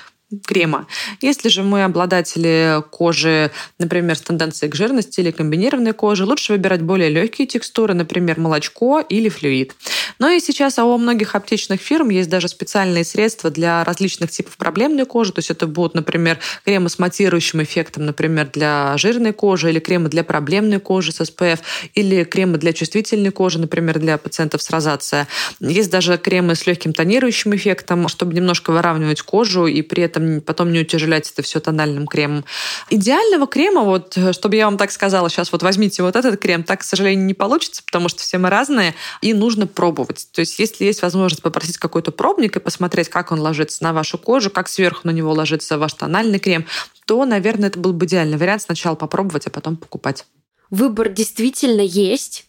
крема. 0.46 0.88
Если 1.22 1.50
же 1.50 1.64
мы 1.64 1.84
обладатели 1.84 2.84
кожи, 2.92 3.52
например, 3.80 4.16
с 4.16 4.22
тенденцией 4.22 4.72
к 4.72 4.76
жирности 4.76 5.20
или 5.20 5.32
комбинированной 5.32 5.94
кожи, 5.94 6.26
лучше 6.26 6.54
выбирать 6.54 6.82
более 6.82 7.10
легкие 7.10 7.48
текстуры, 7.48 7.94
например, 7.94 8.40
молочко 8.40 9.00
или 9.00 9.30
флюид. 9.30 9.76
Но 10.20 10.30
и 10.30 10.40
сейчас 10.40 10.78
у 10.78 10.98
многих 10.98 11.36
аптечных 11.36 11.82
фирм 11.82 12.10
есть 12.10 12.30
даже 12.30 12.48
специальные 12.48 13.06
средства 13.06 13.50
для 13.50 13.84
различных 13.84 14.30
типов 14.32 14.58
проблемной 14.58 15.06
кожи. 15.06 15.32
То 15.34 15.40
есть 15.40 15.50
это 15.50 15.66
будут, 15.66 15.96
например, 15.96 16.40
кремы 16.64 16.90
с 16.90 17.00
матирующим 17.00 17.64
эффектом, 17.64 18.06
например, 18.06 18.50
для 18.54 18.98
жирной 18.98 19.34
кожи, 19.34 19.70
или 19.70 19.80
кремы 19.80 20.10
для 20.10 20.24
проблемной 20.24 20.80
кожи 20.80 21.12
с 21.12 21.22
SPF, 21.22 21.60
или 21.96 22.24
кремы 22.24 22.58
для 22.58 22.74
чувствительной 22.74 23.32
кожи, 23.32 23.60
например, 23.60 24.00
для 24.00 24.18
пациентов 24.18 24.62
с 24.62 24.70
розацией. 24.70 25.26
Есть 25.60 25.90
даже 25.90 26.18
кремы 26.18 26.56
с 26.56 26.68
легким 26.68 26.94
тонирующим 26.94 27.56
эффектом, 27.56 28.08
чтобы 28.08 28.34
немножко 28.34 28.72
выравнивать 28.72 29.22
кожу 29.22 29.66
и 29.68 29.82
при 29.82 30.04
этом 30.04 30.19
этом 30.20 30.42
потом 30.42 30.72
не 30.72 30.80
утяжелять 30.80 31.32
это 31.32 31.42
все 31.42 31.60
тональным 31.60 32.08
кремом. 32.08 32.46
Идеального 32.90 33.48
крема, 33.48 33.84
вот, 33.84 34.18
чтобы 34.32 34.56
я 34.56 34.66
вам 34.66 34.78
так 34.78 34.92
сказала, 34.92 35.30
сейчас 35.30 35.52
вот 35.52 35.64
возьмите 35.64 36.04
вот 36.04 36.16
этот 36.16 36.40
крем, 36.40 36.64
так, 36.64 36.82
к 36.82 36.84
сожалению, 36.84 37.26
не 37.26 37.34
получится, 37.34 37.82
потому 37.86 38.10
что 38.10 38.22
все 38.22 38.38
мы 38.38 38.50
разные, 38.50 38.96
и 39.22 39.34
нужно 39.34 39.68
пробовать. 39.68 40.28
То 40.32 40.42
есть, 40.42 40.60
если 40.60 40.86
есть 40.86 41.02
возможность 41.02 41.42
попросить 41.42 41.78
какой-то 41.78 42.12
пробник 42.12 42.56
и 42.56 42.60
посмотреть, 42.60 43.10
как 43.10 43.32
он 43.32 43.40
ложится 43.40 43.84
на 43.84 43.94
вашу 43.94 44.18
кожу, 44.18 44.50
как 44.50 44.68
сверху 44.68 45.02
на 45.04 45.12
него 45.12 45.32
ложится 45.34 45.78
ваш 45.78 45.94
тональный 45.94 46.40
крем, 46.40 46.66
то, 47.06 47.26
наверное, 47.26 47.70
это 47.70 47.80
был 47.80 47.94
бы 47.94 48.06
идеальный 48.06 48.38
вариант 48.38 48.64
сначала 48.64 48.96
попробовать, 48.96 49.48
а 49.48 49.50
потом 49.50 49.78
покупать. 49.78 50.26
Выбор 50.70 51.10
действительно 51.10 51.82
есть 51.82 52.46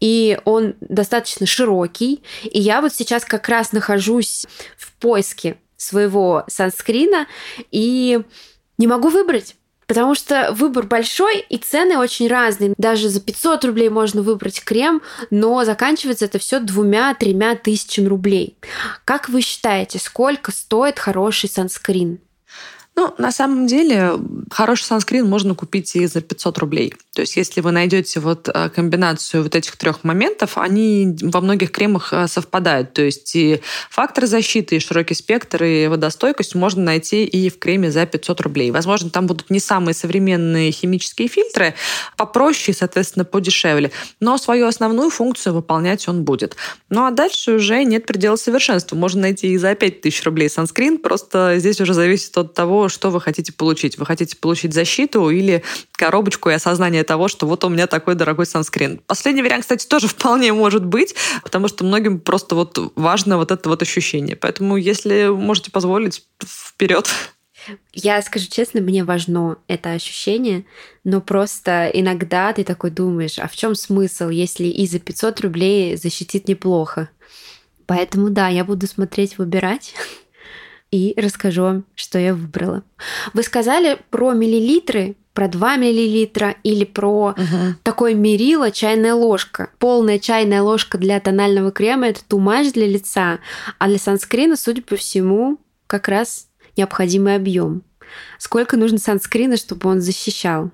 и 0.00 0.38
он 0.44 0.74
достаточно 0.80 1.46
широкий. 1.46 2.22
И 2.42 2.60
я 2.60 2.80
вот 2.80 2.92
сейчас 2.94 3.24
как 3.24 3.48
раз 3.48 3.72
нахожусь 3.72 4.44
в 4.76 4.92
поиске 4.94 5.56
своего 5.82 6.44
санскрина 6.48 7.26
и 7.70 8.22
не 8.78 8.86
могу 8.86 9.08
выбрать. 9.08 9.56
Потому 9.86 10.14
что 10.14 10.52
выбор 10.52 10.86
большой 10.86 11.40
и 11.40 11.58
цены 11.58 11.98
очень 11.98 12.28
разные. 12.28 12.72
Даже 12.78 13.08
за 13.08 13.20
500 13.20 13.64
рублей 13.66 13.90
можно 13.90 14.22
выбрать 14.22 14.64
крем, 14.64 15.02
но 15.30 15.64
заканчивается 15.64 16.24
это 16.24 16.38
все 16.38 16.60
двумя-тремя 16.60 17.56
тысячами 17.56 18.06
рублей. 18.06 18.56
Как 19.04 19.28
вы 19.28 19.42
считаете, 19.42 19.98
сколько 19.98 20.50
стоит 20.50 20.98
хороший 20.98 21.50
санскрин? 21.50 22.20
Ну, 22.94 23.14
на 23.16 23.32
самом 23.32 23.66
деле, 23.66 24.12
хороший 24.50 24.84
санскрин 24.84 25.26
можно 25.26 25.54
купить 25.54 25.96
и 25.96 26.06
за 26.06 26.20
500 26.20 26.58
рублей. 26.58 26.94
То 27.14 27.22
есть, 27.22 27.36
если 27.36 27.62
вы 27.62 27.72
найдете 27.72 28.20
вот 28.20 28.48
э, 28.52 28.68
комбинацию 28.68 29.42
вот 29.42 29.56
этих 29.56 29.76
трех 29.76 30.04
моментов, 30.04 30.58
они 30.58 31.16
во 31.22 31.40
многих 31.40 31.72
кремах 31.72 32.12
э, 32.12 32.28
совпадают. 32.28 32.92
То 32.92 33.00
есть, 33.00 33.34
и 33.34 33.62
фактор 33.88 34.26
защиты, 34.26 34.76
и 34.76 34.78
широкий 34.78 35.14
спектр, 35.14 35.64
и 35.64 35.86
водостойкость 35.86 36.54
можно 36.54 36.82
найти 36.82 37.24
и 37.24 37.48
в 37.48 37.58
креме 37.58 37.90
за 37.90 38.04
500 38.04 38.40
рублей. 38.42 38.70
Возможно, 38.70 39.08
там 39.08 39.26
будут 39.26 39.48
не 39.48 39.58
самые 39.58 39.94
современные 39.94 40.70
химические 40.70 41.28
фильтры, 41.28 41.74
попроще 42.18 42.76
соответственно, 42.76 43.24
подешевле. 43.24 43.90
Но 44.20 44.36
свою 44.36 44.66
основную 44.66 45.08
функцию 45.08 45.54
выполнять 45.54 46.08
он 46.08 46.24
будет. 46.24 46.56
Ну, 46.90 47.06
а 47.06 47.10
дальше 47.10 47.52
уже 47.52 47.84
нет 47.84 48.04
предела 48.04 48.36
совершенства. 48.36 48.96
Можно 48.96 49.22
найти 49.22 49.48
и 49.52 49.56
за 49.56 49.74
5000 49.74 50.24
рублей 50.24 50.50
санскрин, 50.50 50.98
просто 50.98 51.54
здесь 51.56 51.80
уже 51.80 51.94
зависит 51.94 52.36
от 52.36 52.52
того, 52.52 52.81
что 52.88 53.10
вы 53.10 53.20
хотите 53.20 53.52
получить. 53.52 53.98
Вы 53.98 54.06
хотите 54.06 54.36
получить 54.36 54.74
защиту 54.74 55.30
или 55.30 55.62
коробочку 55.92 56.50
и 56.50 56.54
осознание 56.54 57.04
того, 57.04 57.28
что 57.28 57.46
вот 57.46 57.64
у 57.64 57.68
меня 57.68 57.86
такой 57.86 58.14
дорогой 58.14 58.46
санскрин. 58.46 59.00
Последний 59.06 59.42
вариант, 59.42 59.62
кстати, 59.62 59.86
тоже 59.88 60.08
вполне 60.08 60.52
может 60.52 60.84
быть, 60.84 61.14
потому 61.42 61.68
что 61.68 61.84
многим 61.84 62.20
просто 62.20 62.54
вот 62.54 62.78
важно 62.96 63.36
вот 63.36 63.50
это 63.50 63.68
вот 63.68 63.82
ощущение. 63.82 64.36
Поэтому, 64.36 64.76
если 64.76 65.28
можете 65.28 65.70
позволить, 65.70 66.24
вперед. 66.42 67.08
Я 67.92 68.20
скажу 68.22 68.46
честно, 68.50 68.80
мне 68.80 69.04
важно 69.04 69.56
это 69.68 69.92
ощущение, 69.92 70.64
но 71.04 71.20
просто 71.20 71.90
иногда 71.92 72.52
ты 72.52 72.64
такой 72.64 72.90
думаешь, 72.90 73.38
а 73.38 73.46
в 73.48 73.54
чем 73.54 73.74
смысл, 73.74 74.28
если 74.28 74.64
и 74.64 74.86
за 74.86 74.98
500 74.98 75.40
рублей 75.42 75.96
защитит 75.96 76.48
неплохо? 76.48 77.10
Поэтому 77.86 78.30
да, 78.30 78.48
я 78.48 78.64
буду 78.64 78.86
смотреть, 78.86 79.38
выбирать 79.38 79.94
и 80.92 81.14
расскажу 81.20 81.62
вам, 81.62 81.84
что 81.96 82.18
я 82.18 82.34
выбрала. 82.34 82.84
Вы 83.32 83.42
сказали 83.42 83.98
про 84.10 84.32
миллилитры, 84.34 85.16
про 85.32 85.48
2 85.48 85.76
миллилитра 85.76 86.54
или 86.62 86.84
про 86.84 87.30
угу. 87.30 87.74
такое 87.82 88.14
мерило 88.14 88.70
чайная 88.70 89.14
ложка. 89.14 89.70
Полная 89.78 90.18
чайная 90.18 90.62
ложка 90.62 90.98
для 90.98 91.18
тонального 91.18 91.72
крема 91.72 92.08
это 92.08 92.22
тумач 92.24 92.72
для 92.72 92.86
лица, 92.86 93.40
а 93.78 93.88
для 93.88 93.98
санскрина, 93.98 94.56
судя 94.56 94.82
по 94.82 94.96
всему, 94.96 95.58
как 95.86 96.08
раз 96.08 96.48
необходимый 96.76 97.34
объем. 97.34 97.82
Сколько 98.38 98.76
нужно 98.76 98.98
санскрина, 98.98 99.56
чтобы 99.56 99.88
он 99.88 100.02
защищал? 100.02 100.70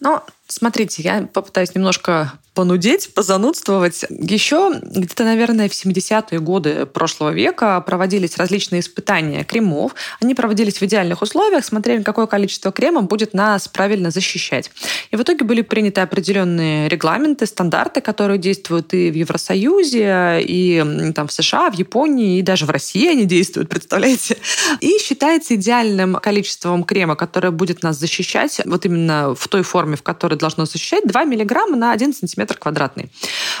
Ну, 0.00 0.20
смотрите, 0.48 1.02
я 1.02 1.28
попытаюсь 1.32 1.74
немножко 1.74 2.32
понудеть, 2.58 3.14
позанудствовать. 3.14 4.04
Еще 4.10 4.80
где-то, 4.82 5.22
наверное, 5.22 5.68
в 5.68 5.72
70-е 5.72 6.40
годы 6.40 6.86
прошлого 6.86 7.30
века 7.30 7.80
проводились 7.82 8.36
различные 8.36 8.80
испытания 8.80 9.44
кремов. 9.44 9.94
Они 10.20 10.34
проводились 10.34 10.80
в 10.80 10.82
идеальных 10.82 11.22
условиях, 11.22 11.64
смотрели, 11.64 12.02
какое 12.02 12.26
количество 12.26 12.72
крема 12.72 13.02
будет 13.02 13.32
нас 13.32 13.68
правильно 13.68 14.10
защищать. 14.10 14.72
И 15.12 15.16
в 15.16 15.22
итоге 15.22 15.44
были 15.44 15.62
приняты 15.62 16.00
определенные 16.00 16.88
регламенты, 16.88 17.46
стандарты, 17.46 18.00
которые 18.00 18.38
действуют 18.38 18.92
и 18.92 19.12
в 19.12 19.14
Евросоюзе, 19.14 20.40
и 20.40 21.12
там 21.14 21.28
в 21.28 21.32
США, 21.32 21.70
в 21.70 21.74
Японии, 21.74 22.40
и 22.40 22.42
даже 22.42 22.66
в 22.66 22.70
России 22.70 23.08
они 23.08 23.24
действуют, 23.24 23.68
представляете? 23.68 24.36
И 24.80 24.98
считается 24.98 25.54
идеальным 25.54 26.16
количеством 26.16 26.82
крема, 26.82 27.14
которое 27.14 27.52
будет 27.52 27.84
нас 27.84 27.98
защищать, 27.98 28.60
вот 28.64 28.84
именно 28.84 29.36
в 29.36 29.46
той 29.46 29.62
форме, 29.62 29.94
в 29.94 30.02
которой 30.02 30.37
должно 30.38 30.64
защищать, 30.64 31.06
2 31.06 31.24
миллиграмма 31.24 31.76
на 31.76 31.92
1 31.92 32.14
сантиметр 32.14 32.48
метр 32.48 32.56
квадратный. 32.56 33.10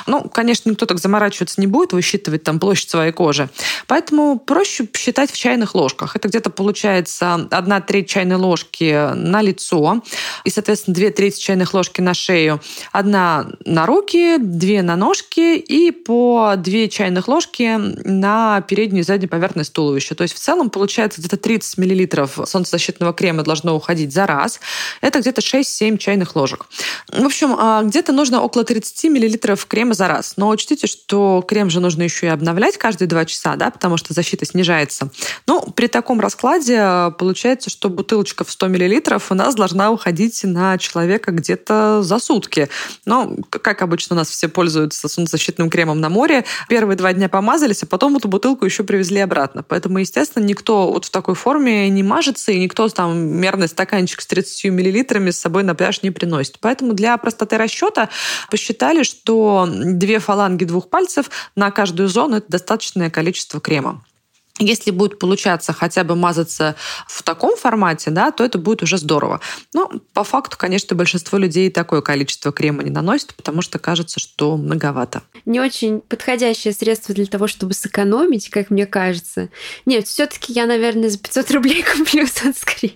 Ну, 0.06 0.22
конечно, 0.22 0.70
никто 0.70 0.86
так 0.86 0.98
заморачиваться 0.98 1.60
не 1.60 1.66
будет, 1.66 1.92
высчитывать 1.92 2.42
там 2.44 2.58
площадь 2.58 2.88
своей 2.88 3.12
кожи. 3.12 3.50
Поэтому 3.86 4.38
проще 4.38 4.88
считать 4.96 5.30
в 5.30 5.36
чайных 5.36 5.74
ложках. 5.74 6.16
Это 6.16 6.28
где-то 6.28 6.50
получается 6.50 7.48
одна 7.50 7.80
треть 7.80 8.08
чайной 8.08 8.36
ложки 8.36 9.14
на 9.14 9.42
лицо 9.42 10.02
и, 10.44 10.50
соответственно, 10.50 10.94
две 10.94 11.10
трети 11.10 11.38
чайных 11.38 11.74
ложки 11.74 12.00
на 12.00 12.14
шею. 12.14 12.60
Одна 12.92 13.48
на 13.66 13.84
руки, 13.84 14.38
две 14.38 14.82
на 14.82 14.96
ножки 14.96 15.56
и 15.56 15.90
по 15.90 16.54
две 16.56 16.88
чайных 16.88 17.28
ложки 17.28 17.76
на 17.76 18.60
переднюю 18.62 19.02
и 19.02 19.04
заднюю 19.04 19.28
поверхность 19.28 19.72
туловища. 19.72 20.14
То 20.14 20.22
есть 20.22 20.34
в 20.34 20.38
целом 20.38 20.70
получается 20.70 21.20
где-то 21.20 21.36
30 21.36 21.78
миллилитров 21.78 22.38
солнцезащитного 22.46 23.12
крема 23.12 23.42
должно 23.42 23.74
уходить 23.74 24.12
за 24.12 24.26
раз. 24.26 24.60
Это 25.00 25.20
где-то 25.20 25.40
6-7 25.40 25.98
чайных 25.98 26.36
ложек. 26.36 26.66
В 27.10 27.24
общем, 27.24 27.54
а, 27.58 27.82
где-то 27.82 28.12
нужно 28.12 28.42
около 28.42 28.64
30 28.64 29.04
мл 29.04 29.56
крема 29.66 29.94
за 29.94 30.08
раз. 30.08 30.34
Но 30.36 30.48
учтите, 30.48 30.86
что 30.86 31.44
крем 31.46 31.70
же 31.70 31.80
нужно 31.80 32.02
еще 32.02 32.26
и 32.26 32.28
обновлять 32.28 32.76
каждые 32.76 33.08
два 33.08 33.24
часа, 33.24 33.56
да, 33.56 33.70
потому 33.70 33.96
что 33.96 34.12
защита 34.12 34.44
снижается. 34.44 35.10
Ну, 35.46 35.62
при 35.74 35.86
таком 35.86 36.20
раскладе 36.20 37.12
получается, 37.18 37.70
что 37.70 37.88
бутылочка 37.88 38.44
в 38.44 38.50
100 38.50 38.68
мл 38.68 39.20
у 39.30 39.34
нас 39.34 39.54
должна 39.54 39.90
уходить 39.90 40.44
на 40.44 40.76
человека 40.78 41.32
где-то 41.32 42.02
за 42.02 42.18
сутки. 42.18 42.68
Но, 43.06 43.36
как 43.50 43.82
обычно, 43.82 44.14
у 44.14 44.18
нас 44.18 44.28
все 44.28 44.48
пользуются 44.48 45.08
солнцезащитным 45.08 45.70
кремом 45.70 46.00
на 46.00 46.08
море. 46.08 46.44
Первые 46.68 46.96
два 46.96 47.12
дня 47.12 47.28
помазались, 47.28 47.82
а 47.82 47.86
потом 47.86 48.16
эту 48.16 48.28
бутылку 48.28 48.64
еще 48.64 48.84
привезли 48.84 49.20
обратно. 49.20 49.62
Поэтому, 49.62 49.98
естественно, 49.98 50.44
никто 50.44 50.92
вот 50.92 51.06
в 51.06 51.10
такой 51.10 51.34
форме 51.34 51.88
не 51.88 52.02
мажется, 52.02 52.52
и 52.52 52.58
никто 52.58 52.88
там 52.88 53.18
мерный 53.18 53.68
стаканчик 53.68 54.20
с 54.20 54.26
30 54.26 54.64
миллилитрами 54.66 55.30
с 55.30 55.40
собой 55.40 55.62
на 55.62 55.74
пляж 55.74 56.02
не 56.02 56.10
приносит. 56.10 56.57
Поэтому 56.60 56.92
для 56.92 57.16
простоты 57.16 57.56
расчета 57.58 58.08
посчитали, 58.50 59.02
что 59.02 59.68
две 59.68 60.18
фаланги 60.18 60.64
двух 60.64 60.88
пальцев 60.90 61.30
на 61.56 61.70
каждую 61.70 62.08
зону– 62.08 62.36
это 62.38 62.50
достаточное 62.50 63.10
количество 63.10 63.60
крема. 63.60 64.02
Если 64.58 64.90
будет 64.90 65.18
получаться 65.18 65.72
хотя 65.72 66.04
бы 66.04 66.16
мазаться 66.16 66.74
в 67.06 67.22
таком 67.22 67.56
формате, 67.56 68.10
да, 68.10 68.32
то 68.32 68.44
это 68.44 68.58
будет 68.58 68.82
уже 68.82 68.98
здорово. 68.98 69.40
Но 69.72 69.90
по 70.12 70.24
факту, 70.24 70.56
конечно, 70.58 70.96
большинство 70.96 71.38
людей 71.38 71.70
такое 71.70 72.00
количество 72.00 72.50
крема 72.50 72.82
не 72.82 72.90
наносит, 72.90 73.34
потому 73.34 73.62
что 73.62 73.78
кажется, 73.78 74.18
что 74.18 74.56
многовато. 74.56 75.22
Не 75.44 75.60
очень 75.60 76.00
подходящее 76.00 76.72
средство 76.72 77.14
для 77.14 77.26
того, 77.26 77.46
чтобы 77.46 77.74
сэкономить, 77.74 78.50
как 78.50 78.70
мне 78.70 78.86
кажется. 78.86 79.48
Нет, 79.86 80.08
все-таки 80.08 80.52
я, 80.52 80.66
наверное, 80.66 81.08
за 81.08 81.18
500 81.18 81.50
рублей 81.52 81.84
куплю 81.96 82.26
санскрин. 82.32 82.92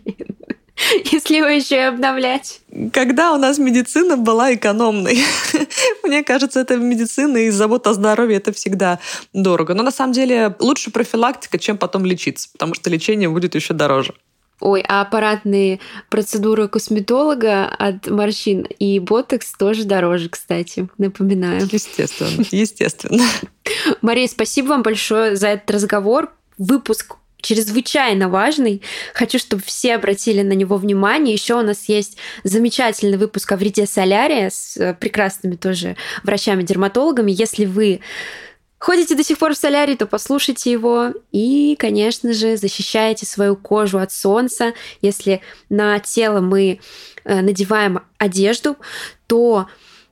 если 1.12 1.36
его 1.36 1.48
еще 1.48 1.76
и 1.76 1.80
обновлять. 1.80 2.60
Когда 2.92 3.32
у 3.32 3.38
нас 3.38 3.58
медицина 3.58 4.16
была 4.16 4.54
экономной? 4.54 5.18
Мне 6.02 6.22
кажется, 6.22 6.60
это 6.60 6.76
медицина 6.76 7.38
и 7.38 7.50
забота 7.50 7.90
о 7.90 7.94
здоровье 7.94 8.38
это 8.38 8.52
всегда 8.52 8.98
дорого. 9.32 9.74
Но 9.74 9.82
на 9.82 9.90
самом 9.90 10.12
деле 10.12 10.54
лучше 10.58 10.90
профилактика, 10.90 11.58
чем 11.58 11.78
потом 11.78 12.04
лечиться, 12.04 12.48
потому 12.52 12.74
что 12.74 12.90
лечение 12.90 13.28
будет 13.28 13.54
еще 13.54 13.74
дороже. 13.74 14.14
Ой, 14.60 14.84
а 14.86 15.00
аппаратные 15.00 15.80
процедуры 16.08 16.68
косметолога 16.68 17.66
от 17.66 18.08
морщин 18.08 18.62
и 18.62 19.00
ботекс 19.00 19.52
тоже 19.58 19.84
дороже, 19.84 20.28
кстати, 20.28 20.88
напоминаю. 20.98 21.68
Естественно, 21.70 22.44
естественно. 22.52 23.24
Мария, 24.02 24.28
спасибо 24.28 24.68
вам 24.68 24.82
большое 24.82 25.34
за 25.34 25.48
этот 25.48 25.68
разговор. 25.72 26.32
Выпуск 26.58 27.16
чрезвычайно 27.42 28.28
важный. 28.28 28.82
Хочу, 29.12 29.38
чтобы 29.38 29.62
все 29.62 29.96
обратили 29.96 30.42
на 30.42 30.52
него 30.52 30.76
внимание. 30.76 31.34
Еще 31.34 31.54
у 31.54 31.62
нас 31.62 31.88
есть 31.88 32.16
замечательный 32.44 33.18
выпуск 33.18 33.52
о 33.52 33.56
вреде 33.56 33.86
солярия 33.86 34.48
с 34.48 34.76
э, 34.76 34.94
прекрасными 34.94 35.56
тоже 35.56 35.96
врачами-дерматологами. 36.22 37.32
Если 37.32 37.66
вы 37.66 38.00
ходите 38.78 39.14
до 39.14 39.24
сих 39.24 39.38
пор 39.38 39.54
в 39.54 39.58
солярий, 39.58 39.96
то 39.96 40.06
послушайте 40.06 40.70
его 40.70 41.12
и, 41.32 41.76
конечно 41.78 42.32
же, 42.32 42.56
защищайте 42.56 43.26
свою 43.26 43.56
кожу 43.56 43.98
от 43.98 44.12
солнца. 44.12 44.72
Если 45.02 45.40
на 45.68 45.98
тело 45.98 46.40
мы 46.40 46.80
э, 47.24 47.40
надеваем 47.42 48.00
одежду, 48.18 48.76
то 49.26 49.66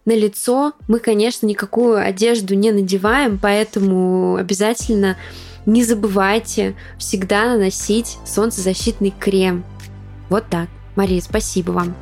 на 0.04 0.16
лицо 0.16 0.72
мы, 0.88 0.98
конечно, 0.98 1.46
никакую 1.46 1.98
одежду 1.98 2.54
не 2.54 2.72
надеваем, 2.72 3.38
поэтому 3.40 4.36
обязательно 4.36 5.16
не 5.66 5.84
забывайте 5.84 6.74
всегда 6.98 7.46
наносить 7.46 8.18
солнцезащитный 8.24 9.14
крем. 9.18 9.64
Вот 10.28 10.44
так. 10.48 10.68
Мария, 10.96 11.20
спасибо 11.20 11.72
вам. 11.72 11.94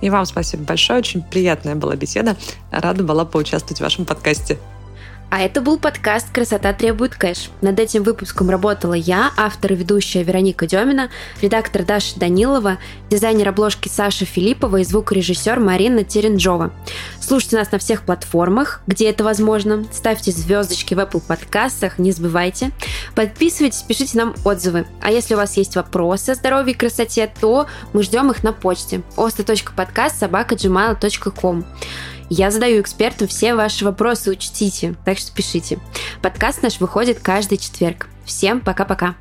И 0.00 0.10
вам 0.10 0.26
спасибо 0.26 0.64
большое. 0.64 0.98
Очень 0.98 1.22
приятная 1.22 1.74
была 1.74 1.96
беседа. 1.96 2.36
Рада 2.70 3.02
была 3.02 3.24
поучаствовать 3.24 3.78
в 3.78 3.82
вашем 3.82 4.04
подкасте. 4.04 4.58
А 5.28 5.40
это 5.40 5.60
был 5.60 5.76
подкаст 5.78 6.30
«Красота 6.30 6.72
требует 6.72 7.16
кэш». 7.16 7.50
Над 7.60 7.80
этим 7.80 8.04
выпуском 8.04 8.48
работала 8.48 8.94
я, 8.94 9.32
автор 9.36 9.72
и 9.72 9.76
ведущая 9.76 10.22
Вероника 10.22 10.66
Демина, 10.66 11.10
редактор 11.42 11.84
Даша 11.84 12.18
Данилова, 12.18 12.78
дизайнер 13.10 13.48
обложки 13.48 13.88
Саша 13.88 14.24
Филиппова 14.24 14.76
и 14.78 14.84
звукорежиссер 14.84 15.58
Марина 15.58 16.04
Теренджова. 16.04 16.72
Слушайте 17.20 17.56
нас 17.56 17.72
на 17.72 17.78
всех 17.78 18.02
платформах, 18.02 18.82
где 18.86 19.10
это 19.10 19.24
возможно. 19.24 19.84
Ставьте 19.92 20.30
звездочки 20.30 20.94
в 20.94 21.00
Apple 21.00 21.20
подкастах, 21.26 21.98
не 21.98 22.12
забывайте. 22.12 22.70
Подписывайтесь, 23.16 23.82
пишите 23.82 24.18
нам 24.18 24.34
отзывы. 24.44 24.86
А 25.02 25.10
если 25.10 25.34
у 25.34 25.38
вас 25.38 25.56
есть 25.56 25.74
вопросы 25.74 26.30
о 26.30 26.34
здоровье 26.36 26.72
и 26.72 26.78
красоте, 26.78 27.28
то 27.40 27.66
мы 27.92 28.04
ждем 28.04 28.30
их 28.30 28.44
на 28.44 28.52
почте 28.52 29.02
osta.podcast 29.16 30.20
я 32.28 32.50
задаю 32.50 32.80
эксперту 32.80 33.26
все 33.26 33.54
ваши 33.54 33.84
вопросы, 33.84 34.30
учтите, 34.30 34.94
так 35.04 35.18
что 35.18 35.32
пишите. 35.32 35.78
Подкаст 36.22 36.62
наш 36.62 36.80
выходит 36.80 37.20
каждый 37.20 37.58
четверг. 37.58 38.08
Всем 38.24 38.60
пока-пока. 38.60 39.14